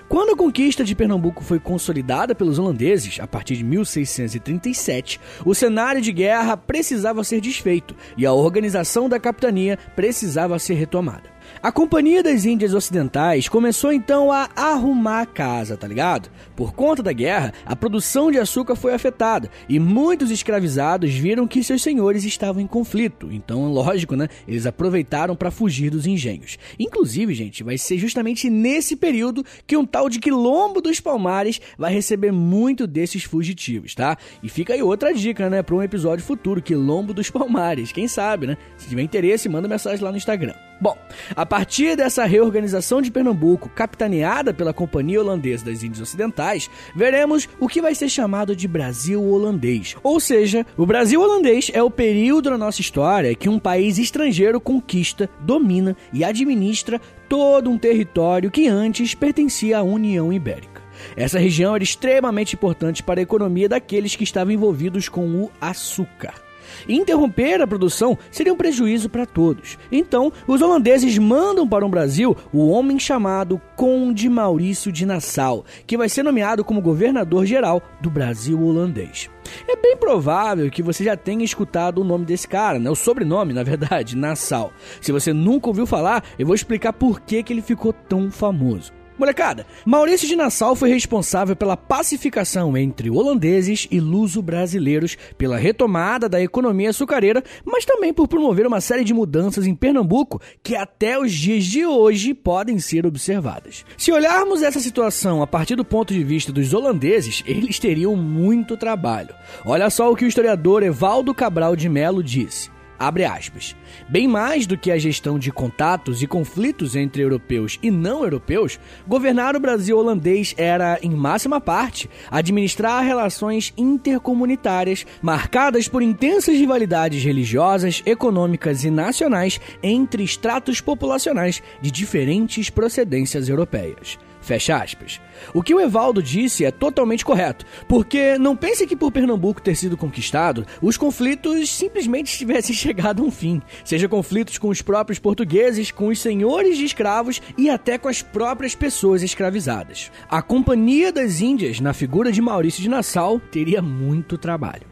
Quando 0.09 0.33
a 0.33 0.37
conquista 0.37 0.85
de 0.85 0.95
Pernambuco 0.95 1.45
foi 1.45 1.59
consolidada 1.59 2.35
pelos 2.35 2.59
holandeses, 2.59 3.19
a 3.21 3.27
partir 3.27 3.57
de 3.57 3.65
1637, 3.65 5.21
o 5.45 5.55
cenário 5.55 6.01
de 6.01 6.13
guerra 6.13 6.57
precisava 6.57 7.25
ser 7.25 7.41
desfeito 7.41 7.95
e 8.17 8.25
a 8.25 8.33
organização 8.33 9.09
da 9.09 9.19
capitania 9.19 9.79
precisava 9.95 10.59
ser 10.59 10.75
retomada. 10.75 11.36
A 11.67 11.73
Companhia 11.73 12.23
das 12.23 12.45
Índias 12.45 12.73
Ocidentais 12.73 13.49
começou 13.49 13.93
então 13.93 14.31
a 14.31 14.49
arrumar 14.55 15.23
a 15.23 15.27
casa, 15.27 15.77
tá 15.77 15.89
ligado? 15.89 16.31
Por 16.55 16.73
conta 16.73 17.03
da 17.03 17.13
guerra, 17.13 17.53
a 17.67 17.75
produção 17.75 18.31
de 18.31 18.39
açúcar 18.39 18.77
foi 18.77 18.95
afetada 18.95 19.51
e 19.69 19.81
muitos 19.81 20.31
escravizados 20.31 21.13
viram 21.13 21.45
que 21.45 21.65
seus 21.65 21.83
senhores 21.83 22.23
estavam 22.23 22.63
em 22.63 22.69
conflito. 22.69 23.33
Então, 23.33 23.67
lógico, 23.73 24.15
né? 24.15 24.29
Eles 24.47 24.65
aproveitaram 24.65 25.35
para 25.35 25.51
fugir 25.51 25.91
dos 25.91 26.07
engenhos. 26.07 26.57
Inclusive, 26.79 27.35
gente, 27.35 27.65
vai 27.65 27.77
ser 27.77 27.99
justamente 27.99 28.49
nesse 28.49 28.95
período 28.95 29.45
que 29.67 29.77
um 29.77 29.85
tal 29.85 30.09
de 30.09 30.21
Quilombo 30.21 30.81
dos 30.81 31.01
Palmares 31.01 31.61
vai 31.77 31.93
receber 31.93 32.31
muito 32.31 32.87
desses 32.87 33.25
fugitivos, 33.25 33.93
tá? 33.93 34.17
E 34.41 34.49
fica 34.49 34.73
aí 34.73 34.85
outra 34.85 35.13
dica, 35.13 35.51
né, 35.51 35.65
para 35.65 35.75
um 35.75 35.83
episódio 35.83 36.25
futuro, 36.25 36.63
Quilombo 36.63 37.13
dos 37.13 37.29
Palmares. 37.29 37.91
Quem 37.91 38.07
sabe, 38.07 38.47
né? 38.47 38.57
Se 38.77 38.89
tiver 38.89 39.03
interesse, 39.03 39.49
manda 39.49 39.67
mensagem 39.67 40.05
lá 40.05 40.13
no 40.13 40.17
Instagram. 40.17 40.55
Bom, 40.79 40.97
a 41.35 41.47
partir 41.47 41.97
dessa 41.97 42.27
reorganização 42.27 43.01
de 43.01 43.11
Pernambuco, 43.11 43.71
capitaneada 43.71 44.53
pela 44.53 44.75
Companhia 44.75 45.21
Holandesa 45.21 45.65
das 45.65 45.83
Índias 45.83 46.03
Ocidentais, 46.03 46.69
veremos 46.95 47.49
o 47.59 47.67
que 47.67 47.81
vai 47.81 47.95
ser 47.95 48.11
chamado 48.11 48.55
de 48.55 48.69
Brasil 48.69 49.25
holandês. 49.25 49.97
Ou 50.03 50.21
seja, 50.21 50.67
o 50.77 50.85
Brasil 50.85 51.21
holandês 51.21 51.71
é 51.73 51.83
o 51.83 51.91
período 51.91 52.51
na 52.51 52.59
nossa 52.59 52.83
história 52.83 53.35
que 53.35 53.49
um 53.49 53.59
país 53.59 53.97
estrangeiro 53.97 54.61
conquista, 54.61 55.31
domina 55.41 55.97
e 56.13 56.23
administra 56.23 57.01
todo 57.27 57.71
um 57.71 57.79
território 57.79 58.51
que 58.51 58.69
antes 58.69 59.15
pertencia 59.15 59.79
à 59.79 59.83
União 59.83 60.31
Ibérica. 60.31 60.83
Essa 61.17 61.39
região 61.39 61.75
era 61.75 61.85
extremamente 61.85 62.55
importante 62.55 63.03
para 63.03 63.21
a 63.21 63.23
economia 63.23 63.69
daqueles 63.69 64.15
que 64.15 64.25
estavam 64.25 64.53
envolvidos 64.53 65.09
com 65.09 65.27
o 65.43 65.51
açúcar. 65.61 66.46
Interromper 66.89 67.61
a 67.61 67.67
produção 67.67 68.19
seria 68.31 68.53
um 68.53 68.57
prejuízo 68.57 69.09
para 69.09 69.27
todos. 69.27 69.79
Então, 69.91 70.33
os 70.47 70.61
holandeses 70.61 71.17
mandam 71.19 71.67
para 71.67 71.85
o 71.85 71.89
Brasil 71.89 72.37
o 72.53 72.69
homem 72.69 72.99
chamado 72.99 73.61
Conde 73.75 74.29
Maurício 74.29 74.91
de 74.93 75.07
Nassau, 75.07 75.65
que 75.87 75.97
vai 75.97 76.09
ser 76.09 76.23
nomeado 76.23 76.65
como 76.65 76.81
governador-geral 76.81 77.83
do 78.01 78.11
Brasil 78.11 78.61
holandês. 78.63 79.29
É 79.69 79.77
bem 79.77 79.97
provável 79.97 80.71
que 80.71 80.83
você 80.83 81.05
já 81.05 81.17
tenha 81.17 81.45
escutado 81.45 82.01
o 82.01 82.05
nome 82.05 82.25
desse 82.25 82.49
cara, 82.49 82.79
né? 82.79 82.91
o 82.91 82.95
sobrenome, 82.95 83.53
na 83.53 83.63
verdade, 83.63 84.17
Nassau. 84.17 84.73
Se 85.01 85.13
você 85.13 85.33
nunca 85.33 85.69
ouviu 85.69 85.87
falar, 85.87 86.25
eu 86.39 86.47
vou 86.47 86.55
explicar 86.55 86.93
por 86.93 87.21
que, 87.21 87.43
que 87.43 87.53
ele 87.53 87.63
ficou 87.63 87.93
tão 87.93 88.31
famoso. 88.31 88.93
Molecada, 89.19 89.67
Maurício 89.85 90.29
de 90.29 90.37
Nassau 90.37 90.77
foi 90.77 90.91
responsável 90.91 91.57
pela 91.57 91.77
pacificação 91.77 92.77
entre 92.77 93.09
holandeses 93.09 93.89
e 93.91 93.99
luso-brasileiros, 93.99 95.17
pela 95.39 95.57
retomada 95.57 96.29
da 96.29 96.41
economia 96.41 96.91
açucareira, 96.91 97.43
mas 97.65 97.87
também 97.87 98.13
por 98.13 98.29
promover 98.29 98.67
uma 98.67 98.81
série 98.81 99.05
de 99.05 99.15
mudanças 99.15 99.67
em 99.67 99.75
Pernambuco 99.75 100.41
que 100.63 100.77
até 100.77 101.19
os 101.19 101.33
dias 101.33 101.65
de 101.65 101.87
hoje 101.87 102.35
podem 102.35 102.79
ser 102.79 103.07
observadas. 103.07 103.87
Se 103.97 104.13
olharmos 104.13 104.63
essa 104.63 104.81
situação 104.81 105.43
a 105.43 105.47
partir 105.47 105.77
do 105.77 105.85
ponto 105.85 106.13
de 106.13 106.23
vista 106.23 106.53
dos 106.53 106.75
holandeses, 106.75 107.43
eles 107.47 107.79
teriam 107.79 108.15
muito 108.15 108.77
trabalho. 108.77 109.35
Olha 109.65 109.89
só 109.89 110.13
o 110.13 110.17
que 110.17 110.27
o 110.27 110.29
historiador 110.29 110.83
Evaldo 110.83 111.35
Cabral 111.35 111.75
de 111.75 111.89
Melo 111.89 112.23
disse. 112.23 112.76
Abre 112.99 113.25
aspas. 113.25 113.77
Bem 114.09 114.27
mais 114.27 114.67
do 114.67 114.77
que 114.77 114.91
a 114.91 114.99
gestão 114.99 115.39
de 115.39 115.53
contatos 115.53 116.23
e 116.23 116.27
conflitos 116.27 116.97
entre 116.97 117.23
europeus 117.23 117.79
e 117.83 117.91
não 117.91 118.23
europeus, 118.23 118.79
governar 119.07 119.55
o 119.55 119.61
Brasil 119.61 119.99
holandês 119.99 120.55
era, 120.57 120.99
em 121.03 121.11
máxima 121.11 121.61
parte, 121.61 122.09
administrar 122.31 123.05
relações 123.05 123.73
intercomunitárias 123.77 125.07
marcadas 125.21 125.89
por 125.89 126.03
intensas 126.03 126.57
rivalidades 126.57 127.23
religiosas, 127.23 128.03
econômicas 128.07 128.85
e 128.85 128.91
nacionais 128.91 129.61
entre 129.83 130.23
estratos 130.23 130.81
populacionais 130.81 131.63
de 131.81 131.91
diferentes 131.91 132.71
procedências 132.71 133.49
europeias. 133.49 134.19
Fecha 134.47 134.77
aspas. 134.77 135.21
O 135.53 135.61
que 135.61 135.75
o 135.75 135.81
Evaldo 135.81 136.23
disse 136.23 136.65
é 136.65 136.71
totalmente 136.71 137.25
correto, 137.25 137.67
porque 137.89 138.39
não 138.39 138.55
pense 138.55 138.87
que 138.87 138.95
por 138.95 139.11
Pernambuco 139.11 139.61
ter 139.61 139.75
sido 139.75 139.97
conquistado, 139.97 140.65
os 140.81 140.97
conflitos 140.97 141.69
simplesmente 141.69 142.39
tivessem 142.39 142.71
chegado 142.73 143.25
a 143.25 143.27
um 143.27 143.31
fim. 143.31 143.61
Seja 143.85 144.09
conflitos 144.09 144.57
com 144.57 144.69
os 144.69 144.81
próprios 144.81 145.19
portugueses, 145.19 145.91
com 145.91 146.07
os 146.07 146.21
senhores 146.21 146.79
de 146.79 146.85
escravos 146.85 147.43
e 147.59 147.69
até 147.69 147.99
com 147.99 148.07
as 148.07 148.23
próprias 148.23 148.77
pessoas 148.77 149.21
escravizadas. 149.21 150.13
A 150.29 150.41
Companhia 150.41 151.11
das 151.11 151.41
Índias, 151.41 151.81
na 151.81 151.93
figura 151.93 152.31
de 152.31 152.41
Maurício 152.41 152.81
de 152.81 152.89
Nassau, 152.89 153.41
teria 153.41 153.83
muito 153.83 154.39
trabalho. 154.39 154.87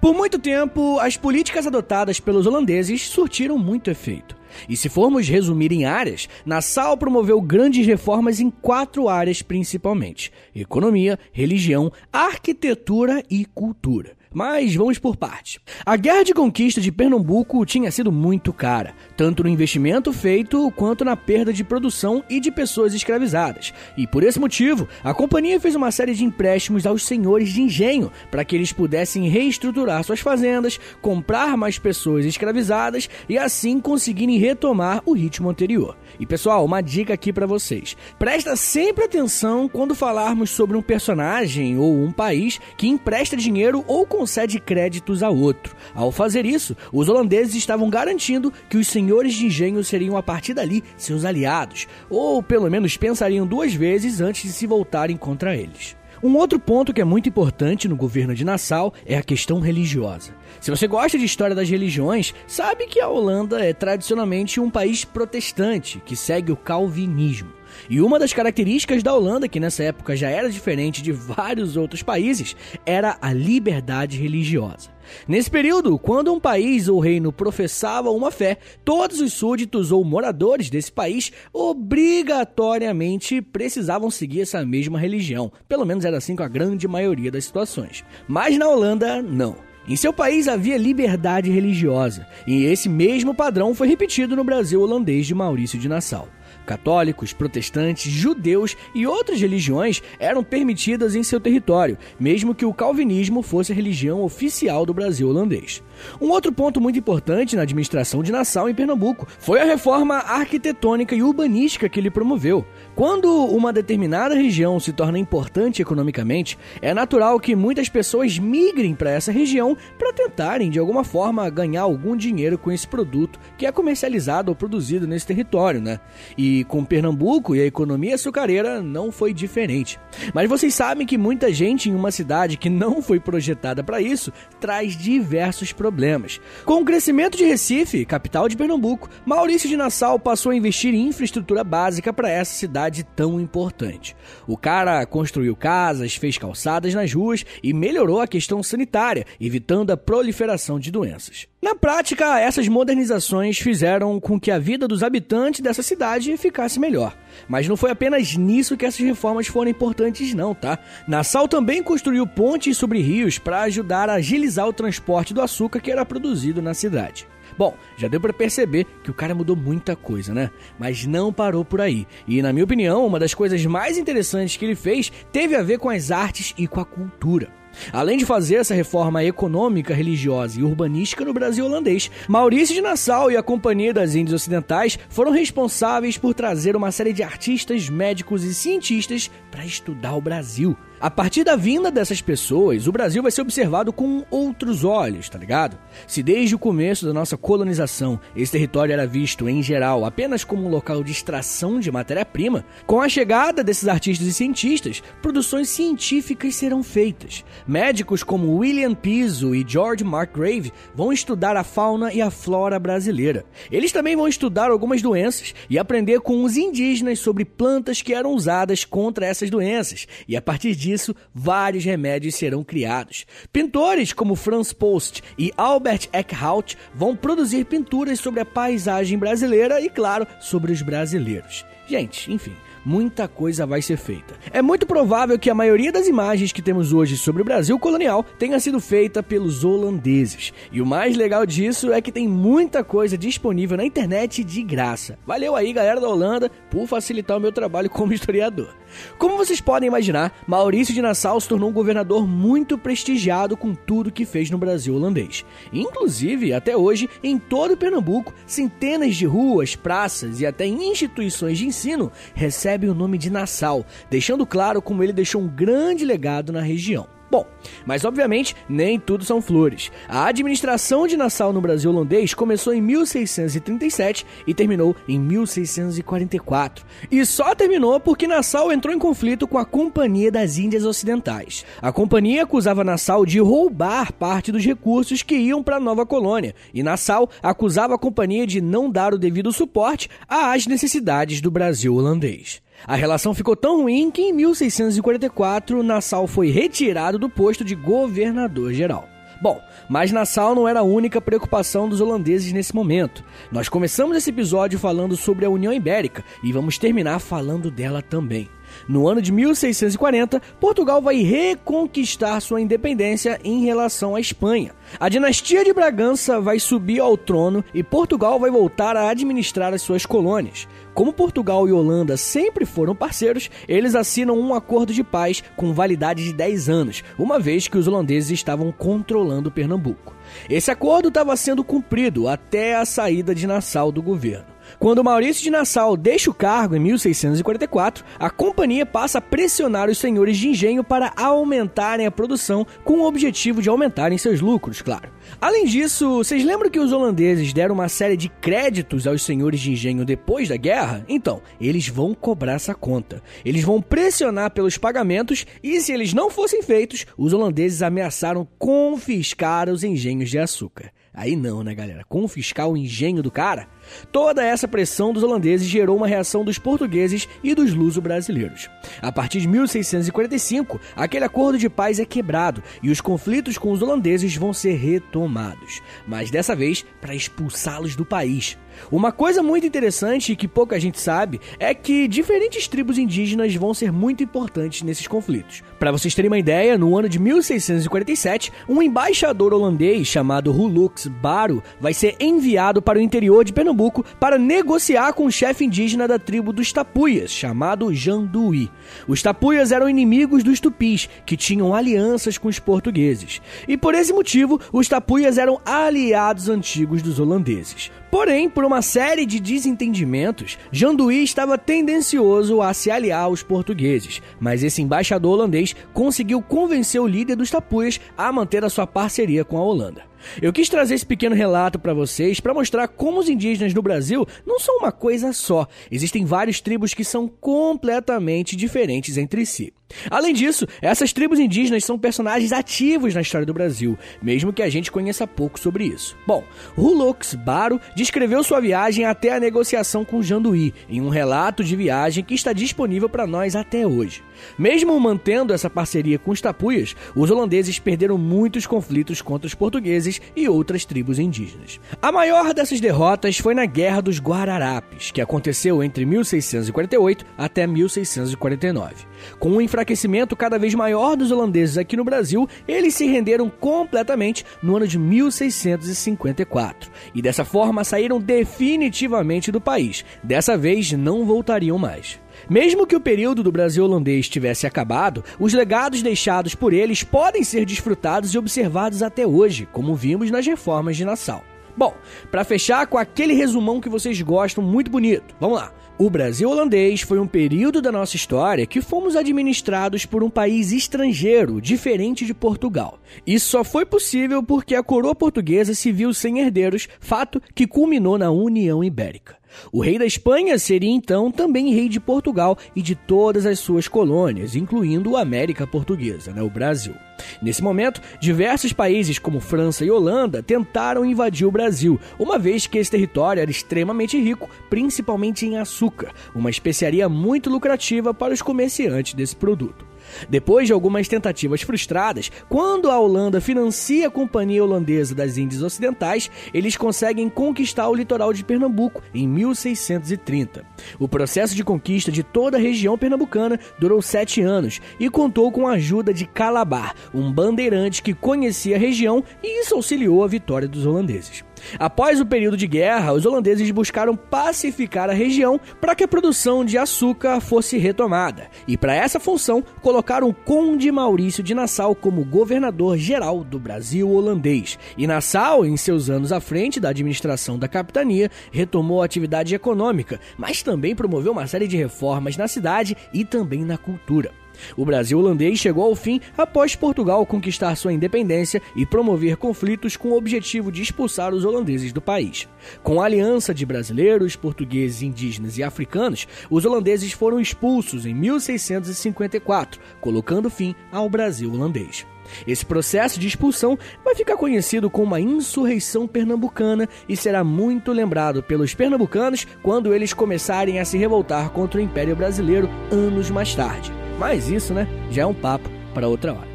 Por 0.00 0.14
muito 0.14 0.38
tempo, 0.38 1.00
as 1.00 1.16
políticas 1.16 1.66
adotadas 1.66 2.20
pelos 2.20 2.46
holandeses 2.46 3.08
surtiram 3.08 3.58
muito 3.58 3.90
efeito. 3.90 4.39
E 4.68 4.76
se 4.76 4.88
formos 4.88 5.28
resumir 5.28 5.72
em 5.72 5.84
áreas, 5.84 6.28
Nassau 6.44 6.96
promoveu 6.96 7.40
grandes 7.40 7.86
reformas 7.86 8.40
em 8.40 8.50
quatro 8.50 9.08
áreas 9.08 9.42
principalmente: 9.42 10.32
economia, 10.54 11.18
religião, 11.32 11.92
arquitetura 12.12 13.22
e 13.30 13.44
cultura. 13.44 14.19
Mas 14.32 14.72
vamos 14.76 14.96
por 14.96 15.16
parte. 15.16 15.60
A 15.84 15.96
guerra 15.96 16.22
de 16.22 16.32
conquista 16.32 16.80
de 16.80 16.92
Pernambuco 16.92 17.66
tinha 17.66 17.90
sido 17.90 18.12
muito 18.12 18.52
cara, 18.52 18.94
tanto 19.16 19.42
no 19.42 19.48
investimento 19.48 20.12
feito 20.12 20.70
quanto 20.76 21.04
na 21.04 21.16
perda 21.16 21.52
de 21.52 21.64
produção 21.64 22.22
e 22.30 22.38
de 22.38 22.52
pessoas 22.52 22.94
escravizadas. 22.94 23.74
E 23.96 24.06
por 24.06 24.22
esse 24.22 24.38
motivo, 24.38 24.86
a 25.02 25.12
companhia 25.12 25.58
fez 25.58 25.74
uma 25.74 25.90
série 25.90 26.14
de 26.14 26.24
empréstimos 26.24 26.86
aos 26.86 27.04
senhores 27.04 27.48
de 27.48 27.60
engenho 27.60 28.12
para 28.30 28.44
que 28.44 28.54
eles 28.54 28.72
pudessem 28.72 29.28
reestruturar 29.28 30.04
suas 30.04 30.20
fazendas, 30.20 30.78
comprar 31.02 31.56
mais 31.56 31.76
pessoas 31.76 32.24
escravizadas 32.24 33.10
e 33.28 33.36
assim 33.36 33.80
conseguirem 33.80 34.38
retomar 34.38 35.02
o 35.04 35.12
ritmo 35.12 35.50
anterior. 35.50 35.96
E 36.20 36.26
pessoal, 36.26 36.64
uma 36.64 36.80
dica 36.80 37.14
aqui 37.14 37.32
para 37.32 37.46
vocês. 37.46 37.96
Presta 38.16 38.54
sempre 38.54 39.06
atenção 39.06 39.68
quando 39.68 39.92
falarmos 39.92 40.50
sobre 40.50 40.76
um 40.76 40.82
personagem 40.82 41.76
ou 41.76 41.92
um 42.00 42.12
país 42.12 42.60
que 42.76 42.86
empresta 42.86 43.36
dinheiro 43.36 43.84
ou 43.88 44.06
concede 44.20 44.60
créditos 44.60 45.22
a 45.22 45.30
outro. 45.30 45.74
Ao 45.94 46.12
fazer 46.12 46.44
isso, 46.44 46.76
os 46.92 47.08
holandeses 47.08 47.54
estavam 47.54 47.88
garantindo 47.88 48.52
que 48.68 48.76
os 48.76 48.86
senhores 48.86 49.32
de 49.32 49.46
engenho 49.46 49.82
seriam 49.82 50.14
a 50.14 50.22
partir 50.22 50.52
dali 50.52 50.84
seus 50.94 51.24
aliados, 51.24 51.88
ou 52.10 52.42
pelo 52.42 52.70
menos 52.70 52.98
pensariam 52.98 53.46
duas 53.46 53.72
vezes 53.72 54.20
antes 54.20 54.42
de 54.42 54.52
se 54.52 54.66
voltarem 54.66 55.16
contra 55.16 55.56
eles. 55.56 55.96
Um 56.22 56.36
outro 56.36 56.60
ponto 56.60 56.92
que 56.92 57.00
é 57.00 57.04
muito 57.04 57.30
importante 57.30 57.88
no 57.88 57.96
governo 57.96 58.34
de 58.34 58.44
Nassau 58.44 58.92
é 59.06 59.16
a 59.16 59.22
questão 59.22 59.58
religiosa. 59.58 60.34
Se 60.60 60.70
você 60.70 60.86
gosta 60.86 61.18
de 61.18 61.24
história 61.24 61.56
das 61.56 61.70
religiões, 61.70 62.34
sabe 62.46 62.88
que 62.88 63.00
a 63.00 63.08
Holanda 63.08 63.64
é 63.64 63.72
tradicionalmente 63.72 64.60
um 64.60 64.68
país 64.68 65.02
protestante 65.02 65.98
que 66.04 66.14
segue 66.14 66.52
o 66.52 66.56
calvinismo. 66.56 67.59
E 67.88 68.00
uma 68.00 68.18
das 68.18 68.32
características 68.32 69.02
da 69.02 69.14
Holanda, 69.14 69.48
que 69.48 69.60
nessa 69.60 69.82
época 69.84 70.16
já 70.16 70.28
era 70.28 70.50
diferente 70.50 71.02
de 71.02 71.12
vários 71.12 71.76
outros 71.76 72.02
países, 72.02 72.56
era 72.84 73.16
a 73.20 73.32
liberdade 73.32 74.18
religiosa. 74.18 74.90
Nesse 75.26 75.50
período, 75.50 75.98
quando 75.98 76.32
um 76.32 76.40
país 76.40 76.88
ou 76.88 77.00
reino 77.00 77.32
professava 77.32 78.10
uma 78.10 78.30
fé, 78.30 78.58
todos 78.84 79.20
os 79.20 79.32
súditos 79.32 79.92
ou 79.92 80.04
moradores 80.04 80.70
desse 80.70 80.92
país 80.92 81.32
obrigatoriamente 81.52 83.42
precisavam 83.42 84.10
seguir 84.10 84.42
essa 84.42 84.64
mesma 84.64 84.98
religião. 84.98 85.50
Pelo 85.68 85.84
menos 85.84 86.04
era 86.04 86.18
assim 86.18 86.36
com 86.36 86.42
a 86.42 86.48
grande 86.48 86.86
maioria 86.86 87.30
das 87.30 87.44
situações. 87.44 88.04
Mas 88.28 88.56
na 88.56 88.68
Holanda, 88.68 89.20
não. 89.22 89.56
Em 89.88 89.96
seu 89.96 90.12
país 90.12 90.46
havia 90.46 90.76
liberdade 90.76 91.50
religiosa, 91.50 92.26
e 92.46 92.64
esse 92.64 92.88
mesmo 92.88 93.34
padrão 93.34 93.74
foi 93.74 93.88
repetido 93.88 94.36
no 94.36 94.44
Brasil 94.44 94.80
holandês 94.80 95.26
de 95.26 95.34
Maurício 95.34 95.78
de 95.78 95.88
Nassau. 95.88 96.28
Católicos, 96.66 97.32
protestantes, 97.32 98.10
judeus 98.10 98.76
e 98.94 99.06
outras 99.06 99.40
religiões 99.40 100.02
eram 100.18 100.44
permitidas 100.44 101.14
em 101.14 101.22
seu 101.22 101.40
território, 101.40 101.98
mesmo 102.18 102.54
que 102.54 102.64
o 102.64 102.74
calvinismo 102.74 103.42
fosse 103.42 103.72
a 103.72 103.74
religião 103.74 104.22
oficial 104.22 104.86
do 104.86 104.94
Brasil 104.94 105.28
holandês. 105.28 105.82
Um 106.20 106.30
outro 106.30 106.52
ponto 106.52 106.80
muito 106.80 106.98
importante 106.98 107.56
na 107.56 107.62
administração 107.62 108.22
de 108.22 108.32
Nassau 108.32 108.68
em 108.68 108.74
Pernambuco 108.74 109.26
foi 109.38 109.60
a 109.60 109.64
reforma 109.64 110.16
arquitetônica 110.16 111.14
e 111.14 111.22
urbanística 111.22 111.88
que 111.88 112.00
ele 112.00 112.10
promoveu. 112.10 112.64
Quando 112.94 113.28
uma 113.46 113.72
determinada 113.72 114.34
região 114.34 114.78
se 114.80 114.92
torna 114.92 115.18
importante 115.18 115.82
economicamente, 115.82 116.58
é 116.82 116.92
natural 116.92 117.38
que 117.38 117.54
muitas 117.54 117.88
pessoas 117.88 118.38
migrem 118.38 118.94
para 118.94 119.10
essa 119.10 119.32
região 119.32 119.76
para 119.98 120.12
tentarem 120.12 120.70
de 120.70 120.78
alguma 120.78 121.04
forma 121.04 121.48
ganhar 121.50 121.82
algum 121.82 122.16
dinheiro 122.16 122.58
com 122.58 122.72
esse 122.72 122.86
produto 122.86 123.38
que 123.56 123.66
é 123.66 123.72
comercializado 123.72 124.50
ou 124.50 124.56
produzido 124.56 125.06
nesse 125.06 125.26
território, 125.26 125.80
né? 125.80 126.00
E 126.36 126.64
com 126.64 126.84
Pernambuco 126.84 127.54
e 127.54 127.60
a 127.60 127.66
economia 127.66 128.14
açucareira 128.14 128.82
não 128.82 129.12
foi 129.12 129.32
diferente. 129.32 129.98
Mas 130.34 130.48
vocês 130.48 130.74
sabem 130.74 131.06
que 131.06 131.18
muita 131.18 131.52
gente 131.52 131.88
em 131.88 131.94
uma 131.94 132.10
cidade 132.10 132.56
que 132.56 132.68
não 132.68 133.00
foi 133.02 133.20
projetada 133.20 133.82
para 133.82 134.00
isso 134.00 134.32
traz 134.58 134.96
diversos 134.96 135.72
problemas 135.72 135.89
problemas. 135.90 136.40
Com 136.64 136.80
o 136.80 136.84
crescimento 136.84 137.36
de 137.36 137.44
Recife, 137.44 138.04
capital 138.04 138.48
de 138.48 138.56
Pernambuco, 138.56 139.08
Maurício 139.26 139.68
de 139.68 139.76
Nassau 139.76 140.18
passou 140.18 140.52
a 140.52 140.56
investir 140.56 140.94
em 140.94 141.08
infraestrutura 141.08 141.64
básica 141.64 142.12
para 142.12 142.30
essa 142.30 142.54
cidade 142.54 143.02
tão 143.04 143.40
importante. 143.40 144.16
O 144.46 144.56
cara 144.56 145.04
construiu 145.04 145.56
casas, 145.56 146.14
fez 146.14 146.38
calçadas 146.38 146.94
nas 146.94 147.12
ruas 147.12 147.44
e 147.62 147.72
melhorou 147.72 148.20
a 148.20 148.28
questão 148.28 148.62
sanitária, 148.62 149.26
evitando 149.40 149.90
a 149.90 149.96
proliferação 149.96 150.78
de 150.78 150.92
doenças. 150.92 151.49
Na 151.62 151.74
prática, 151.74 152.40
essas 152.40 152.66
modernizações 152.68 153.58
fizeram 153.58 154.18
com 154.18 154.40
que 154.40 154.50
a 154.50 154.58
vida 154.58 154.88
dos 154.88 155.02
habitantes 155.02 155.60
dessa 155.60 155.82
cidade 155.82 156.34
ficasse 156.38 156.80
melhor. 156.80 157.14
Mas 157.46 157.68
não 157.68 157.76
foi 157.76 157.90
apenas 157.90 158.34
nisso 158.34 158.78
que 158.78 158.86
essas 158.86 159.00
reformas 159.00 159.46
foram 159.46 159.70
importantes, 159.70 160.32
não, 160.32 160.54
tá? 160.54 160.78
Nassau 161.06 161.46
também 161.46 161.82
construiu 161.82 162.26
pontes 162.26 162.78
sobre 162.78 163.02
rios 163.02 163.38
para 163.38 163.60
ajudar 163.62 164.08
a 164.08 164.14
agilizar 164.14 164.66
o 164.66 164.72
transporte 164.72 165.34
do 165.34 165.42
açúcar 165.42 165.80
que 165.80 165.90
era 165.90 166.06
produzido 166.06 166.62
na 166.62 166.72
cidade. 166.72 167.28
Bom, 167.58 167.76
já 167.98 168.08
deu 168.08 168.22
para 168.22 168.32
perceber 168.32 168.86
que 169.04 169.10
o 169.10 169.14
cara 169.14 169.34
mudou 169.34 169.54
muita 169.54 169.94
coisa, 169.94 170.32
né? 170.32 170.50
Mas 170.78 171.04
não 171.04 171.30
parou 171.30 171.62
por 171.62 171.82
aí. 171.82 172.06
E 172.26 172.40
na 172.40 172.54
minha 172.54 172.64
opinião, 172.64 173.06
uma 173.06 173.18
das 173.18 173.34
coisas 173.34 173.62
mais 173.66 173.98
interessantes 173.98 174.56
que 174.56 174.64
ele 174.64 174.74
fez 174.74 175.12
teve 175.30 175.54
a 175.54 175.62
ver 175.62 175.78
com 175.78 175.90
as 175.90 176.10
artes 176.10 176.54
e 176.56 176.66
com 176.66 176.80
a 176.80 176.86
cultura. 176.86 177.59
Além 177.92 178.18
de 178.18 178.26
fazer 178.26 178.56
essa 178.56 178.74
reforma 178.74 179.24
econômica, 179.24 179.94
religiosa 179.94 180.60
e 180.60 180.62
urbanística 180.62 181.24
no 181.24 181.32
Brasil 181.32 181.64
holandês, 181.64 182.10
Maurício 182.28 182.74
de 182.74 182.80
Nassau 182.80 183.30
e 183.30 183.36
a 183.36 183.42
Companhia 183.42 183.92
das 183.92 184.14
Índias 184.14 184.42
Ocidentais 184.42 184.98
foram 185.08 185.30
responsáveis 185.30 186.16
por 186.18 186.34
trazer 186.34 186.76
uma 186.76 186.92
série 186.92 187.12
de 187.12 187.22
artistas, 187.22 187.88
médicos 187.88 188.44
e 188.44 188.54
cientistas 188.54 189.30
para 189.50 189.64
estudar 189.64 190.14
o 190.14 190.20
Brasil. 190.20 190.76
A 191.02 191.10
partir 191.10 191.44
da 191.44 191.56
vinda 191.56 191.90
dessas 191.90 192.20
pessoas, 192.20 192.86
o 192.86 192.92
Brasil 192.92 193.22
vai 193.22 193.32
ser 193.32 193.40
observado 193.40 193.90
com 193.90 194.22
outros 194.30 194.84
olhos, 194.84 195.30
tá 195.30 195.38
ligado? 195.38 195.78
Se 196.06 196.22
desde 196.22 196.54
o 196.54 196.58
começo 196.58 197.06
da 197.06 197.12
nossa 197.14 197.38
colonização 197.38 198.20
esse 198.36 198.52
território 198.52 198.92
era 198.92 199.06
visto, 199.06 199.48
em 199.48 199.62
geral, 199.62 200.04
apenas 200.04 200.44
como 200.44 200.66
um 200.66 200.68
local 200.68 201.02
de 201.02 201.10
extração 201.10 201.80
de 201.80 201.90
matéria-prima, 201.90 202.66
com 202.86 203.00
a 203.00 203.08
chegada 203.08 203.64
desses 203.64 203.88
artistas 203.88 204.26
e 204.26 204.32
cientistas, 204.34 205.02
produções 205.22 205.70
científicas 205.70 206.54
serão 206.56 206.82
feitas. 206.82 207.46
Médicos 207.66 208.22
como 208.22 208.58
William 208.58 208.94
Piso 208.94 209.54
e 209.54 209.64
George 209.66 210.04
Markgrave 210.04 210.70
vão 210.94 211.14
estudar 211.14 211.56
a 211.56 211.64
fauna 211.64 212.12
e 212.12 212.20
a 212.20 212.30
flora 212.30 212.78
brasileira. 212.78 213.46
Eles 213.72 213.90
também 213.90 214.16
vão 214.16 214.28
estudar 214.28 214.70
algumas 214.70 215.00
doenças 215.00 215.54
e 215.70 215.78
aprender 215.78 216.20
com 216.20 216.44
os 216.44 216.58
indígenas 216.58 217.20
sobre 217.20 217.46
plantas 217.46 218.02
que 218.02 218.12
eram 218.12 218.34
usadas 218.34 218.84
contra 218.84 219.24
essas 219.24 219.48
doenças, 219.48 220.06
e 220.28 220.36
a 220.36 220.42
partir 220.42 220.76
disso 220.76 220.89
disso, 220.90 221.14
vários 221.34 221.84
remédios 221.84 222.34
serão 222.34 222.64
criados. 222.64 223.24
Pintores 223.52 224.12
como 224.12 224.34
Franz 224.34 224.72
Post 224.72 225.22
e 225.38 225.52
Albert 225.56 226.08
Eckhout 226.12 226.76
vão 226.94 227.14
produzir 227.14 227.64
pinturas 227.64 228.18
sobre 228.18 228.40
a 228.40 228.44
paisagem 228.44 229.18
brasileira 229.18 229.80
e, 229.80 229.88
claro, 229.88 230.26
sobre 230.40 230.72
os 230.72 230.82
brasileiros. 230.82 231.64
Gente, 231.86 232.32
enfim, 232.32 232.54
muita 232.84 233.28
coisa 233.28 233.66
vai 233.66 233.82
ser 233.82 233.96
feita. 233.96 234.34
É 234.52 234.62
muito 234.62 234.86
provável 234.86 235.38
que 235.38 235.50
a 235.50 235.54
maioria 235.54 235.92
das 235.92 236.06
imagens 236.06 236.52
que 236.52 236.62
temos 236.62 236.92
hoje 236.92 237.16
sobre 237.16 237.42
o 237.42 237.44
Brasil 237.44 237.78
colonial 237.78 238.24
tenha 238.38 238.58
sido 238.58 238.80
feita 238.80 239.22
pelos 239.22 239.64
holandeses. 239.64 240.52
E 240.72 240.80
o 240.80 240.86
mais 240.86 241.16
legal 241.16 241.44
disso 241.44 241.92
é 241.92 242.00
que 242.00 242.12
tem 242.12 242.26
muita 242.26 242.82
coisa 242.82 243.16
disponível 243.16 243.76
na 243.76 243.84
internet 243.84 244.42
de 244.42 244.62
graça. 244.62 245.18
Valeu 245.26 245.54
aí, 245.54 245.72
galera 245.72 246.00
da 246.00 246.08
Holanda, 246.08 246.50
por 246.70 246.86
facilitar 246.86 247.36
o 247.36 247.40
meu 247.40 247.52
trabalho 247.52 247.90
como 247.90 248.12
historiador. 248.14 248.74
Como 249.18 249.36
vocês 249.36 249.60
podem 249.60 249.86
imaginar, 249.86 250.32
Maurício 250.46 250.92
de 250.92 251.00
Nassau 251.00 251.40
se 251.40 251.48
tornou 251.48 251.70
um 251.70 251.72
governador 251.72 252.26
muito 252.26 252.76
prestigiado 252.76 253.56
com 253.56 253.72
tudo 253.72 254.10
que 254.10 254.24
fez 254.24 254.50
no 254.50 254.58
Brasil 254.58 254.94
holandês. 254.96 255.44
Inclusive, 255.72 256.52
até 256.52 256.76
hoje, 256.76 257.08
em 257.22 257.38
todo 257.38 257.76
Pernambuco, 257.76 258.34
centenas 258.46 259.14
de 259.14 259.26
ruas, 259.26 259.76
praças 259.76 260.40
e 260.40 260.46
até 260.46 260.66
instituições 260.66 261.58
de 261.58 261.66
ensino 261.66 262.10
recebem 262.34 262.69
o 262.88 262.94
nome 262.94 263.18
de 263.18 263.30
Nassau, 263.30 263.84
deixando 264.08 264.46
claro 264.46 264.82
como 264.82 265.02
ele 265.02 265.12
deixou 265.12 265.40
um 265.40 265.48
grande 265.48 266.04
legado 266.04 266.52
na 266.52 266.60
região. 266.60 267.19
Bom, 267.30 267.46
mas 267.86 268.04
obviamente 268.04 268.56
nem 268.68 268.98
tudo 268.98 269.24
são 269.24 269.40
flores. 269.40 269.92
A 270.08 270.26
administração 270.26 271.06
de 271.06 271.16
Nassau 271.16 271.52
no 271.52 271.60
Brasil 271.60 271.90
holandês 271.90 272.34
começou 272.34 272.74
em 272.74 272.80
1637 272.80 274.26
e 274.46 274.52
terminou 274.52 274.96
em 275.08 275.18
1644. 275.18 276.84
E 277.10 277.24
só 277.24 277.54
terminou 277.54 278.00
porque 278.00 278.26
Nassau 278.26 278.72
entrou 278.72 278.92
em 278.92 278.98
conflito 278.98 279.46
com 279.46 279.58
a 279.58 279.64
Companhia 279.64 280.32
das 280.32 280.58
Índias 280.58 280.84
Ocidentais. 280.84 281.64
A 281.80 281.92
companhia 281.92 282.42
acusava 282.42 282.82
Nassau 282.82 283.24
de 283.24 283.38
roubar 283.38 284.12
parte 284.12 284.50
dos 284.50 284.64
recursos 284.64 285.22
que 285.22 285.36
iam 285.36 285.62
para 285.62 285.76
a 285.76 285.80
nova 285.80 286.04
colônia, 286.04 286.54
e 286.74 286.82
Nassau 286.82 287.30
acusava 287.42 287.94
a 287.94 287.98
companhia 287.98 288.46
de 288.46 288.60
não 288.60 288.90
dar 288.90 289.14
o 289.14 289.18
devido 289.18 289.52
suporte 289.52 290.08
às 290.28 290.66
necessidades 290.66 291.40
do 291.40 291.50
Brasil 291.50 291.94
holandês. 291.94 292.60
A 292.86 292.94
relação 292.94 293.34
ficou 293.34 293.54
tão 293.54 293.82
ruim 293.82 294.10
que 294.10 294.22
em 294.22 294.32
1644 294.32 295.82
Nassau 295.82 296.26
foi 296.26 296.50
retirado 296.50 297.18
do 297.18 297.28
posto 297.28 297.64
de 297.64 297.74
governador-geral. 297.74 299.08
Bom, 299.40 299.58
mas 299.88 300.12
Nassau 300.12 300.54
não 300.54 300.68
era 300.68 300.80
a 300.80 300.84
única 300.84 301.20
preocupação 301.20 301.88
dos 301.88 302.00
holandeses 302.00 302.52
nesse 302.52 302.74
momento. 302.74 303.24
Nós 303.50 303.70
começamos 303.70 304.16
esse 304.16 304.28
episódio 304.28 304.78
falando 304.78 305.16
sobre 305.16 305.46
a 305.46 305.50
União 305.50 305.72
Ibérica 305.72 306.22
e 306.42 306.52
vamos 306.52 306.76
terminar 306.76 307.20
falando 307.20 307.70
dela 307.70 308.02
também. 308.02 308.50
No 308.90 309.06
ano 309.06 309.22
de 309.22 309.30
1640, 309.30 310.42
Portugal 310.58 311.00
vai 311.00 311.22
reconquistar 311.22 312.40
sua 312.40 312.60
independência 312.60 313.38
em 313.44 313.64
relação 313.64 314.16
à 314.16 314.20
Espanha. 314.20 314.74
A 314.98 315.08
dinastia 315.08 315.64
de 315.64 315.72
Bragança 315.72 316.40
vai 316.40 316.58
subir 316.58 316.98
ao 316.98 317.16
trono 317.16 317.64
e 317.72 317.84
Portugal 317.84 318.40
vai 318.40 318.50
voltar 318.50 318.96
a 318.96 319.08
administrar 319.08 319.72
as 319.72 319.80
suas 319.80 320.04
colônias. 320.04 320.66
Como 320.92 321.12
Portugal 321.12 321.68
e 321.68 321.72
Holanda 321.72 322.16
sempre 322.16 322.66
foram 322.66 322.96
parceiros, 322.96 323.48
eles 323.68 323.94
assinam 323.94 324.36
um 324.36 324.52
acordo 324.52 324.92
de 324.92 325.04
paz 325.04 325.40
com 325.54 325.72
validade 325.72 326.24
de 326.24 326.32
10 326.32 326.68
anos, 326.68 327.04
uma 327.16 327.38
vez 327.38 327.68
que 327.68 327.78
os 327.78 327.86
holandeses 327.86 328.32
estavam 328.32 328.72
controlando 328.72 329.52
Pernambuco. 329.52 330.16
Esse 330.48 330.72
acordo 330.72 331.10
estava 331.10 331.36
sendo 331.36 331.62
cumprido 331.62 332.26
até 332.26 332.74
a 332.74 332.84
saída 332.84 333.36
de 333.36 333.46
Nassau 333.46 333.92
do 333.92 334.02
governo. 334.02 334.46
Quando 334.78 335.04
Maurício 335.04 335.42
de 335.42 335.50
Nassau 335.50 335.96
deixa 335.96 336.30
o 336.30 336.34
cargo 336.34 336.76
em 336.76 336.80
1644, 336.80 338.04
a 338.18 338.30
companhia 338.30 338.86
passa 338.86 339.18
a 339.18 339.20
pressionar 339.20 339.88
os 339.88 339.98
senhores 339.98 340.36
de 340.36 340.48
engenho 340.48 340.84
para 340.84 341.12
aumentarem 341.16 342.06
a 342.06 342.10
produção 342.10 342.66
com 342.84 343.00
o 343.00 343.06
objetivo 343.06 343.62
de 343.62 343.68
aumentarem 343.68 344.18
seus 344.18 344.40
lucros, 344.40 344.82
claro. 344.82 345.10
Além 345.40 345.64
disso, 345.64 346.16
vocês 346.16 346.44
lembram 346.44 346.70
que 346.70 346.80
os 346.80 346.92
holandeses 346.92 347.52
deram 347.52 347.74
uma 347.74 347.88
série 347.88 348.16
de 348.16 348.28
créditos 348.28 349.06
aos 349.06 349.22
senhores 349.22 349.60
de 349.60 349.72
engenho 349.72 350.04
depois 350.04 350.48
da 350.48 350.56
guerra? 350.56 351.04
Então, 351.08 351.42
eles 351.60 351.88
vão 351.88 352.14
cobrar 352.14 352.54
essa 352.54 352.74
conta. 352.74 353.22
Eles 353.44 353.62
vão 353.62 353.80
pressionar 353.80 354.50
pelos 354.50 354.78
pagamentos 354.78 355.46
e, 355.62 355.80
se 355.80 355.92
eles 355.92 356.12
não 356.12 356.30
fossem 356.30 356.62
feitos, 356.62 357.06
os 357.16 357.32
holandeses 357.32 357.82
ameaçaram 357.82 358.48
confiscar 358.58 359.68
os 359.68 359.84
engenhos 359.84 360.30
de 360.30 360.38
açúcar. 360.38 360.90
Aí 361.12 361.34
não, 361.34 361.64
né, 361.64 361.74
galera? 361.74 362.04
Confiscar 362.08 362.68
o 362.68 362.76
engenho 362.76 363.22
do 363.22 363.30
cara? 363.30 363.68
Toda 364.12 364.44
essa 364.44 364.68
pressão 364.68 365.12
dos 365.12 365.22
holandeses 365.22 365.66
gerou 365.66 365.96
uma 365.96 366.06
reação 366.06 366.44
dos 366.44 366.58
portugueses 366.58 367.28
e 367.42 367.54
dos 367.54 367.74
luso-brasileiros. 367.74 368.68
A 369.02 369.10
partir 369.10 369.40
de 369.40 369.48
1645, 369.48 370.80
aquele 370.94 371.24
acordo 371.24 371.58
de 371.58 371.68
paz 371.68 371.98
é 371.98 372.04
quebrado 372.04 372.62
e 372.82 372.90
os 372.90 373.00
conflitos 373.00 373.58
com 373.58 373.72
os 373.72 373.82
holandeses 373.82 374.36
vão 374.36 374.52
ser 374.52 374.74
retomados, 374.74 375.80
mas 376.06 376.30
dessa 376.30 376.54
vez 376.54 376.84
para 377.00 377.14
expulsá-los 377.14 377.96
do 377.96 378.04
país. 378.04 378.56
Uma 378.90 379.10
coisa 379.10 379.42
muito 379.42 379.66
interessante 379.66 380.32
e 380.32 380.36
que 380.36 380.46
pouca 380.46 380.78
gente 380.78 381.00
sabe 381.00 381.40
é 381.58 381.74
que 381.74 382.06
diferentes 382.06 382.68
tribos 382.68 382.98
indígenas 382.98 383.54
vão 383.54 383.74
ser 383.74 383.92
muito 383.92 384.22
importantes 384.22 384.82
nesses 384.82 385.06
conflitos. 385.06 385.62
Para 385.78 385.90
vocês 385.90 386.14
terem 386.14 386.30
uma 386.30 386.38
ideia, 386.38 386.78
no 386.78 386.96
ano 386.96 387.08
de 387.08 387.18
1647, 387.18 388.52
um 388.68 388.80
embaixador 388.80 389.52
holandês 389.52 390.06
chamado 390.06 390.52
Hulux 390.52 391.08
Baro 391.08 391.62
vai 391.80 391.92
ser 391.92 392.16
enviado 392.20 392.80
para 392.80 392.98
o 392.98 393.02
interior 393.02 393.44
de 393.44 393.52
Pernambuco 393.52 393.79
para 394.18 394.38
negociar 394.38 395.14
com 395.14 395.24
o 395.24 395.32
chefe 395.32 395.64
indígena 395.64 396.06
da 396.06 396.18
tribo 396.18 396.52
dos 396.52 396.72
Tapuias, 396.72 397.30
chamado 397.30 397.94
Janduí. 397.94 398.70
Os 399.08 399.22
Tapuias 399.22 399.72
eram 399.72 399.88
inimigos 399.88 400.42
dos 400.42 400.60
Tupis, 400.60 401.08
que 401.24 401.36
tinham 401.36 401.74
alianças 401.74 402.36
com 402.36 402.48
os 402.48 402.58
portugueses. 402.58 403.40
E 403.66 403.78
por 403.78 403.94
esse 403.94 404.12
motivo, 404.12 404.60
os 404.72 404.88
Tapuias 404.88 405.38
eram 405.38 405.58
aliados 405.64 406.48
antigos 406.48 407.00
dos 407.00 407.18
holandeses. 407.18 407.90
Porém, 408.10 408.50
por 408.50 408.64
uma 408.64 408.82
série 408.82 409.24
de 409.24 409.38
desentendimentos, 409.38 410.58
Janduí 410.72 411.22
estava 411.22 411.56
tendencioso 411.56 412.60
a 412.60 412.74
se 412.74 412.90
aliar 412.90 413.22
aos 413.22 413.42
portugueses, 413.42 414.20
mas 414.40 414.64
esse 414.64 414.82
embaixador 414.82 415.34
holandês 415.34 415.76
conseguiu 415.94 416.42
convencer 416.42 417.00
o 417.00 417.06
líder 417.06 417.36
dos 417.36 417.50
tapuias 417.50 418.00
a 418.18 418.32
manter 418.32 418.64
a 418.64 418.70
sua 418.70 418.86
parceria 418.86 419.44
com 419.44 419.56
a 419.56 419.62
Holanda. 419.62 420.09
Eu 420.40 420.52
quis 420.52 420.68
trazer 420.68 420.94
esse 420.94 421.06
pequeno 421.06 421.34
relato 421.34 421.78
para 421.78 421.94
vocês 421.94 422.40
para 422.40 422.54
mostrar 422.54 422.88
como 422.88 423.20
os 423.20 423.28
indígenas 423.28 423.74
no 423.74 423.82
Brasil 423.82 424.26
não 424.46 424.58
são 424.58 424.78
uma 424.78 424.92
coisa 424.92 425.32
só. 425.32 425.66
Existem 425.90 426.24
várias 426.24 426.60
tribos 426.60 426.94
que 426.94 427.04
são 427.04 427.28
completamente 427.28 428.56
diferentes 428.56 429.16
entre 429.16 429.44
si. 429.46 429.72
Além 430.10 430.32
disso, 430.32 430.66
essas 430.80 431.12
tribos 431.12 431.38
indígenas 431.38 431.84
são 431.84 431.98
personagens 431.98 432.52
ativos 432.52 433.14
na 433.14 433.20
história 433.20 433.46
do 433.46 433.54
Brasil, 433.54 433.98
mesmo 434.22 434.52
que 434.52 434.62
a 434.62 434.70
gente 434.70 434.90
conheça 434.90 435.26
pouco 435.26 435.58
sobre 435.58 435.84
isso. 435.84 436.16
Bom, 436.26 436.44
Hulux 436.76 437.34
Baro 437.34 437.80
descreveu 437.94 438.42
sua 438.42 438.60
viagem 438.60 439.04
até 439.04 439.32
a 439.32 439.40
negociação 439.40 440.04
com 440.04 440.22
Janduí 440.22 440.72
em 440.88 441.00
um 441.00 441.08
relato 441.08 441.62
de 441.64 441.76
viagem 441.76 442.24
que 442.24 442.34
está 442.34 442.52
disponível 442.52 443.08
para 443.08 443.26
nós 443.26 443.56
até 443.56 443.86
hoje. 443.86 444.22
Mesmo 444.58 444.98
mantendo 444.98 445.52
essa 445.52 445.68
parceria 445.68 446.18
com 446.18 446.30
os 446.30 446.40
tapuias, 446.40 446.96
os 447.14 447.30
holandeses 447.30 447.78
perderam 447.78 448.16
muitos 448.16 448.66
conflitos 448.66 449.20
contra 449.20 449.46
os 449.46 449.54
portugueses 449.54 450.20
e 450.34 450.48
outras 450.48 450.84
tribos 450.84 451.18
indígenas. 451.18 451.80
A 452.00 452.10
maior 452.10 452.54
dessas 452.54 452.80
derrotas 452.80 453.38
foi 453.38 453.54
na 453.54 453.66
Guerra 453.66 454.00
dos 454.00 454.18
Guararapes, 454.18 455.10
que 455.10 455.20
aconteceu 455.20 455.82
entre 455.82 456.04
1648 456.04 457.24
até 457.36 457.66
1649. 457.66 459.09
Com 459.38 459.50
um 459.50 459.60
enfraquecimento 459.60 460.36
cada 460.36 460.58
vez 460.58 460.74
maior 460.74 461.16
dos 461.16 461.30
holandeses 461.30 461.78
aqui 461.78 461.96
no 461.96 462.04
Brasil, 462.04 462.48
eles 462.66 462.94
se 462.94 463.06
renderam 463.06 463.50
completamente 463.50 464.44
no 464.62 464.76
ano 464.76 464.86
de 464.86 464.98
1654 464.98 466.90
e 467.14 467.22
dessa 467.22 467.44
forma 467.44 467.84
saíram 467.84 468.20
definitivamente 468.20 469.52
do 469.52 469.60
país. 469.60 470.04
Dessa 470.22 470.56
vez 470.56 470.92
não 470.92 471.24
voltariam 471.24 471.78
mais. 471.78 472.20
Mesmo 472.48 472.86
que 472.86 472.96
o 472.96 473.00
período 473.00 473.42
do 473.42 473.52
Brasil 473.52 473.84
holandês 473.84 474.28
tivesse 474.28 474.66
acabado, 474.66 475.24
os 475.38 475.52
legados 475.52 476.02
deixados 476.02 476.54
por 476.54 476.72
eles 476.72 477.02
podem 477.02 477.44
ser 477.44 477.64
desfrutados 477.64 478.32
e 478.34 478.38
observados 478.38 479.02
até 479.02 479.26
hoje, 479.26 479.68
como 479.72 479.94
vimos 479.94 480.30
nas 480.30 480.46
reformas 480.46 480.96
de 480.96 481.04
Nassau. 481.04 481.44
Bom, 481.76 481.94
para 482.30 482.44
fechar 482.44 482.86
com 482.86 482.98
aquele 482.98 483.34
resumão 483.34 483.80
que 483.80 483.88
vocês 483.88 484.20
gostam 484.20 484.62
muito 484.62 484.90
bonito, 484.90 485.34
vamos 485.38 485.58
lá. 485.58 485.72
O 486.00 486.08
Brasil 486.08 486.48
holandês 486.48 487.02
foi 487.02 487.18
um 487.18 487.26
período 487.26 487.82
da 487.82 487.92
nossa 487.92 488.16
história 488.16 488.64
que 488.64 488.80
fomos 488.80 489.14
administrados 489.14 490.06
por 490.06 490.24
um 490.24 490.30
país 490.30 490.72
estrangeiro, 490.72 491.60
diferente 491.60 492.24
de 492.24 492.32
Portugal. 492.32 492.98
Isso 493.26 493.50
só 493.50 493.62
foi 493.62 493.84
possível 493.84 494.42
porque 494.42 494.74
a 494.74 494.82
coroa 494.82 495.14
portuguesa 495.14 495.74
se 495.74 495.92
viu 495.92 496.14
sem 496.14 496.38
herdeiros, 496.38 496.88
fato 496.98 497.38
que 497.54 497.66
culminou 497.66 498.16
na 498.16 498.30
União 498.30 498.82
Ibérica. 498.82 499.39
O 499.72 499.80
rei 499.80 499.98
da 499.98 500.06
Espanha 500.06 500.58
seria 500.58 500.90
então 500.90 501.30
também 501.30 501.72
rei 501.72 501.88
de 501.88 502.00
Portugal 502.00 502.56
e 502.74 502.82
de 502.82 502.94
todas 502.94 503.46
as 503.46 503.58
suas 503.58 503.88
colônias, 503.88 504.54
incluindo 504.54 505.16
a 505.16 505.22
América 505.22 505.66
Portuguesa, 505.66 506.32
né, 506.32 506.42
o 506.42 506.50
Brasil. 506.50 506.94
Nesse 507.42 507.62
momento, 507.62 508.00
diversos 508.20 508.72
países 508.72 509.18
como 509.18 509.40
França 509.40 509.84
e 509.84 509.90
Holanda 509.90 510.42
tentaram 510.42 511.04
invadir 511.04 511.46
o 511.46 511.50
Brasil, 511.50 512.00
uma 512.18 512.38
vez 512.38 512.66
que 512.66 512.78
esse 512.78 512.90
território 512.90 513.40
era 513.40 513.50
extremamente 513.50 514.18
rico, 514.18 514.48
principalmente 514.68 515.46
em 515.46 515.58
açúcar, 515.58 516.12
uma 516.34 516.50
especiaria 516.50 517.08
muito 517.08 517.50
lucrativa 517.50 518.14
para 518.14 518.32
os 518.32 518.42
comerciantes 518.42 519.14
desse 519.14 519.36
produto. 519.36 519.89
Depois 520.28 520.66
de 520.66 520.72
algumas 520.72 521.08
tentativas 521.08 521.62
frustradas, 521.62 522.30
quando 522.48 522.90
a 522.90 522.98
Holanda 522.98 523.40
financia 523.40 524.08
a 524.08 524.10
Companhia 524.10 524.64
Holandesa 524.64 525.14
das 525.14 525.36
Índias 525.36 525.62
Ocidentais, 525.62 526.30
eles 526.52 526.76
conseguem 526.76 527.28
conquistar 527.28 527.88
o 527.88 527.94
litoral 527.94 528.32
de 528.32 528.44
Pernambuco 528.44 529.02
em 529.14 529.26
1630. 529.26 530.64
O 530.98 531.08
processo 531.08 531.54
de 531.54 531.64
conquista 531.64 532.10
de 532.10 532.22
toda 532.22 532.56
a 532.56 532.60
região 532.60 532.96
pernambucana 532.96 533.58
durou 533.78 534.00
sete 534.02 534.40
anos 534.40 534.80
e 534.98 535.08
contou 535.08 535.50
com 535.52 535.66
a 535.66 535.72
ajuda 535.72 536.12
de 536.12 536.26
Calabar, 536.26 536.94
um 537.14 537.32
bandeirante 537.32 538.02
que 538.02 538.14
conhecia 538.14 538.76
a 538.76 538.78
região 538.78 539.22
e 539.42 539.62
isso 539.62 539.74
auxiliou 539.74 540.24
a 540.24 540.28
vitória 540.28 540.68
dos 540.68 540.86
holandeses. 540.86 541.44
Após 541.78 542.20
o 542.20 542.26
período 542.26 542.56
de 542.56 542.66
guerra, 542.66 543.12
os 543.12 543.26
holandeses 543.26 543.70
buscaram 543.70 544.16
pacificar 544.16 545.10
a 545.10 545.14
região 545.14 545.60
para 545.80 545.94
que 545.94 546.04
a 546.04 546.08
produção 546.08 546.64
de 546.64 546.78
açúcar 546.78 547.40
fosse 547.40 547.78
retomada. 547.78 548.48
E 548.66 548.76
para 548.76 548.94
essa 548.94 549.20
função, 549.20 549.62
colocaram 549.80 550.28
o 550.28 550.34
Conde 550.34 550.90
Maurício 550.90 551.42
de 551.42 551.54
Nassau 551.54 551.94
como 551.94 552.24
governador 552.24 552.96
geral 552.96 553.44
do 553.44 553.58
Brasil 553.58 554.10
holandês. 554.10 554.78
E 554.96 555.06
Nassau, 555.06 555.64
em 555.64 555.76
seus 555.76 556.10
anos 556.10 556.32
à 556.32 556.40
frente 556.40 556.80
da 556.80 556.90
administração 556.90 557.58
da 557.58 557.68
capitania, 557.68 558.30
retomou 558.50 559.02
a 559.02 559.04
atividade 559.04 559.54
econômica, 559.54 560.20
mas 560.36 560.62
também 560.62 560.94
promoveu 560.94 561.32
uma 561.32 561.46
série 561.46 561.68
de 561.68 561.76
reformas 561.76 562.36
na 562.36 562.48
cidade 562.48 562.96
e 563.12 563.24
também 563.24 563.64
na 563.64 563.76
cultura. 563.76 564.39
O 564.76 564.84
Brasil 564.84 565.18
holandês 565.18 565.58
chegou 565.58 565.84
ao 565.84 565.94
fim 565.94 566.20
após 566.36 566.74
Portugal 566.74 567.24
conquistar 567.26 567.74
sua 567.76 567.92
independência 567.92 568.62
e 568.76 568.86
promover 568.86 569.36
conflitos 569.36 569.96
com 569.96 570.10
o 570.10 570.16
objetivo 570.16 570.70
de 570.72 570.82
expulsar 570.82 571.34
os 571.34 571.44
holandeses 571.44 571.92
do 571.92 572.00
país. 572.00 572.48
Com 572.82 573.00
a 573.00 573.04
aliança 573.04 573.54
de 573.54 573.64
brasileiros, 573.64 574.36
portugueses, 574.36 575.02
indígenas 575.02 575.58
e 575.58 575.62
africanos, 575.62 576.26
os 576.48 576.64
holandeses 576.64 577.12
foram 577.12 577.40
expulsos 577.40 578.06
em 578.06 578.14
1654, 578.14 579.80
colocando 580.00 580.50
fim 580.50 580.74
ao 580.92 581.08
Brasil 581.08 581.52
holandês. 581.52 582.06
Esse 582.46 582.64
processo 582.64 583.18
de 583.18 583.26
expulsão 583.26 583.78
vai 584.04 584.14
ficar 584.14 584.36
conhecido 584.36 584.88
como 584.88 585.14
a 585.14 585.20
insurreição 585.20 586.06
pernambucana 586.06 586.88
e 587.08 587.16
será 587.16 587.42
muito 587.42 587.92
lembrado 587.92 588.42
pelos 588.42 588.74
pernambucanos 588.74 589.46
quando 589.62 589.94
eles 589.94 590.12
começarem 590.12 590.78
a 590.78 590.84
se 590.84 590.96
revoltar 590.96 591.50
contra 591.50 591.80
o 591.80 591.82
Império 591.82 592.16
Brasileiro 592.16 592.68
anos 592.90 593.30
mais 593.30 593.54
tarde. 593.54 593.99
Mas 594.20 594.50
isso, 594.50 594.74
né, 594.74 594.86
já 595.10 595.22
é 595.22 595.26
um 595.26 595.32
papo 595.32 595.70
para 595.94 596.06
outra 596.06 596.34
hora. 596.34 596.49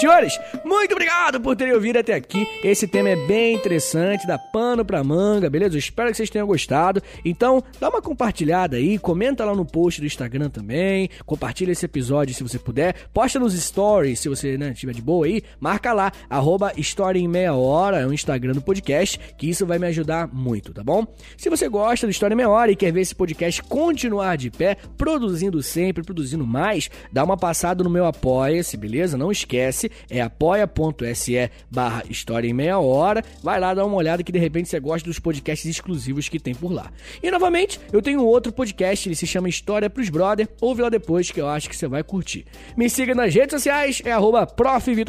Senhores, 0.00 0.40
muito 0.64 0.92
obrigado 0.92 1.38
por 1.42 1.54
terem 1.54 1.74
ouvido 1.74 1.98
até 1.98 2.14
aqui. 2.14 2.48
Esse 2.64 2.88
tema 2.88 3.10
é 3.10 3.16
bem 3.26 3.54
interessante, 3.54 4.26
dá 4.26 4.38
pano 4.38 4.82
pra 4.82 5.04
manga, 5.04 5.50
beleza? 5.50 5.74
Eu 5.74 5.78
espero 5.78 6.10
que 6.10 6.16
vocês 6.16 6.30
tenham 6.30 6.46
gostado. 6.46 7.02
Então, 7.22 7.62
dá 7.78 7.90
uma 7.90 8.00
compartilhada 8.00 8.78
aí, 8.78 8.98
comenta 8.98 9.44
lá 9.44 9.54
no 9.54 9.62
post 9.62 10.00
do 10.00 10.06
Instagram 10.06 10.48
também, 10.48 11.10
compartilha 11.26 11.72
esse 11.72 11.84
episódio 11.84 12.34
se 12.34 12.42
você 12.42 12.58
puder, 12.58 12.94
posta 13.12 13.38
nos 13.38 13.52
stories 13.52 14.20
se 14.20 14.30
você 14.30 14.56
né, 14.56 14.72
tiver 14.72 14.94
de 14.94 15.02
boa 15.02 15.26
aí, 15.26 15.42
marca 15.60 15.92
lá, 15.92 16.10
arroba 16.30 16.72
História 16.78 17.18
em 17.18 17.28
Meia 17.28 17.52
Hora, 17.52 17.98
é 17.98 18.06
o 18.06 18.12
Instagram 18.14 18.54
do 18.54 18.62
podcast, 18.62 19.20
que 19.36 19.50
isso 19.50 19.66
vai 19.66 19.78
me 19.78 19.86
ajudar 19.88 20.32
muito, 20.32 20.72
tá 20.72 20.82
bom? 20.82 21.06
Se 21.36 21.50
você 21.50 21.68
gosta 21.68 22.06
do 22.06 22.10
História 22.10 22.32
em 22.32 22.38
Meia 22.38 22.48
Hora 22.48 22.72
e 22.72 22.76
quer 22.76 22.90
ver 22.90 23.02
esse 23.02 23.14
podcast 23.14 23.62
continuar 23.64 24.38
de 24.38 24.50
pé, 24.50 24.78
produzindo 24.96 25.62
sempre, 25.62 26.02
produzindo 26.02 26.46
mais, 26.46 26.88
dá 27.12 27.22
uma 27.22 27.36
passada 27.36 27.84
no 27.84 27.90
meu 27.90 28.06
Apoia-se, 28.06 28.78
beleza? 28.78 29.18
Não 29.18 29.30
esquece, 29.30 29.89
é 30.08 30.20
apoia.se 30.20 31.50
barra 31.70 32.02
História 32.08 32.48
em 32.48 32.52
Meia 32.52 32.78
Hora. 32.78 33.24
Vai 33.42 33.60
lá 33.60 33.74
dar 33.74 33.84
uma 33.84 33.96
olhada 33.96 34.22
que 34.22 34.32
de 34.32 34.38
repente 34.38 34.68
você 34.68 34.80
gosta 34.80 35.08
dos 35.08 35.18
podcasts 35.18 35.68
exclusivos 35.68 36.28
que 36.28 36.38
tem 36.38 36.54
por 36.54 36.72
lá. 36.72 36.90
E 37.22 37.30
novamente, 37.30 37.80
eu 37.92 38.02
tenho 38.02 38.24
outro 38.24 38.52
podcast, 38.52 39.08
ele 39.08 39.16
se 39.16 39.26
chama 39.26 39.48
História 39.48 39.90
pros 39.90 40.08
Brother. 40.08 40.48
Ouve 40.60 40.82
lá 40.82 40.88
depois 40.88 41.30
que 41.30 41.40
eu 41.40 41.48
acho 41.48 41.68
que 41.68 41.76
você 41.76 41.86
vai 41.86 42.02
curtir. 42.02 42.44
Me 42.76 42.88
siga 42.88 43.14
nas 43.14 43.34
redes 43.34 43.52
sociais, 43.52 44.02
é 44.04 44.12
arroba 44.12 44.46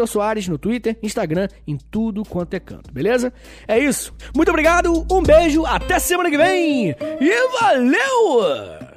Soares 0.08 0.48
no 0.48 0.58
Twitter, 0.58 0.98
Instagram, 1.02 1.48
em 1.68 1.78
tudo 1.78 2.24
quanto 2.24 2.54
é 2.54 2.60
canto, 2.60 2.92
beleza? 2.92 3.34
É 3.68 3.78
isso. 3.78 4.14
Muito 4.36 4.50
obrigado, 4.50 5.06
um 5.12 5.22
beijo, 5.22 5.66
até 5.66 6.00
semana 6.00 6.30
que 6.30 6.38
vem 6.38 6.90
e 6.90 7.60
valeu! 7.60 8.91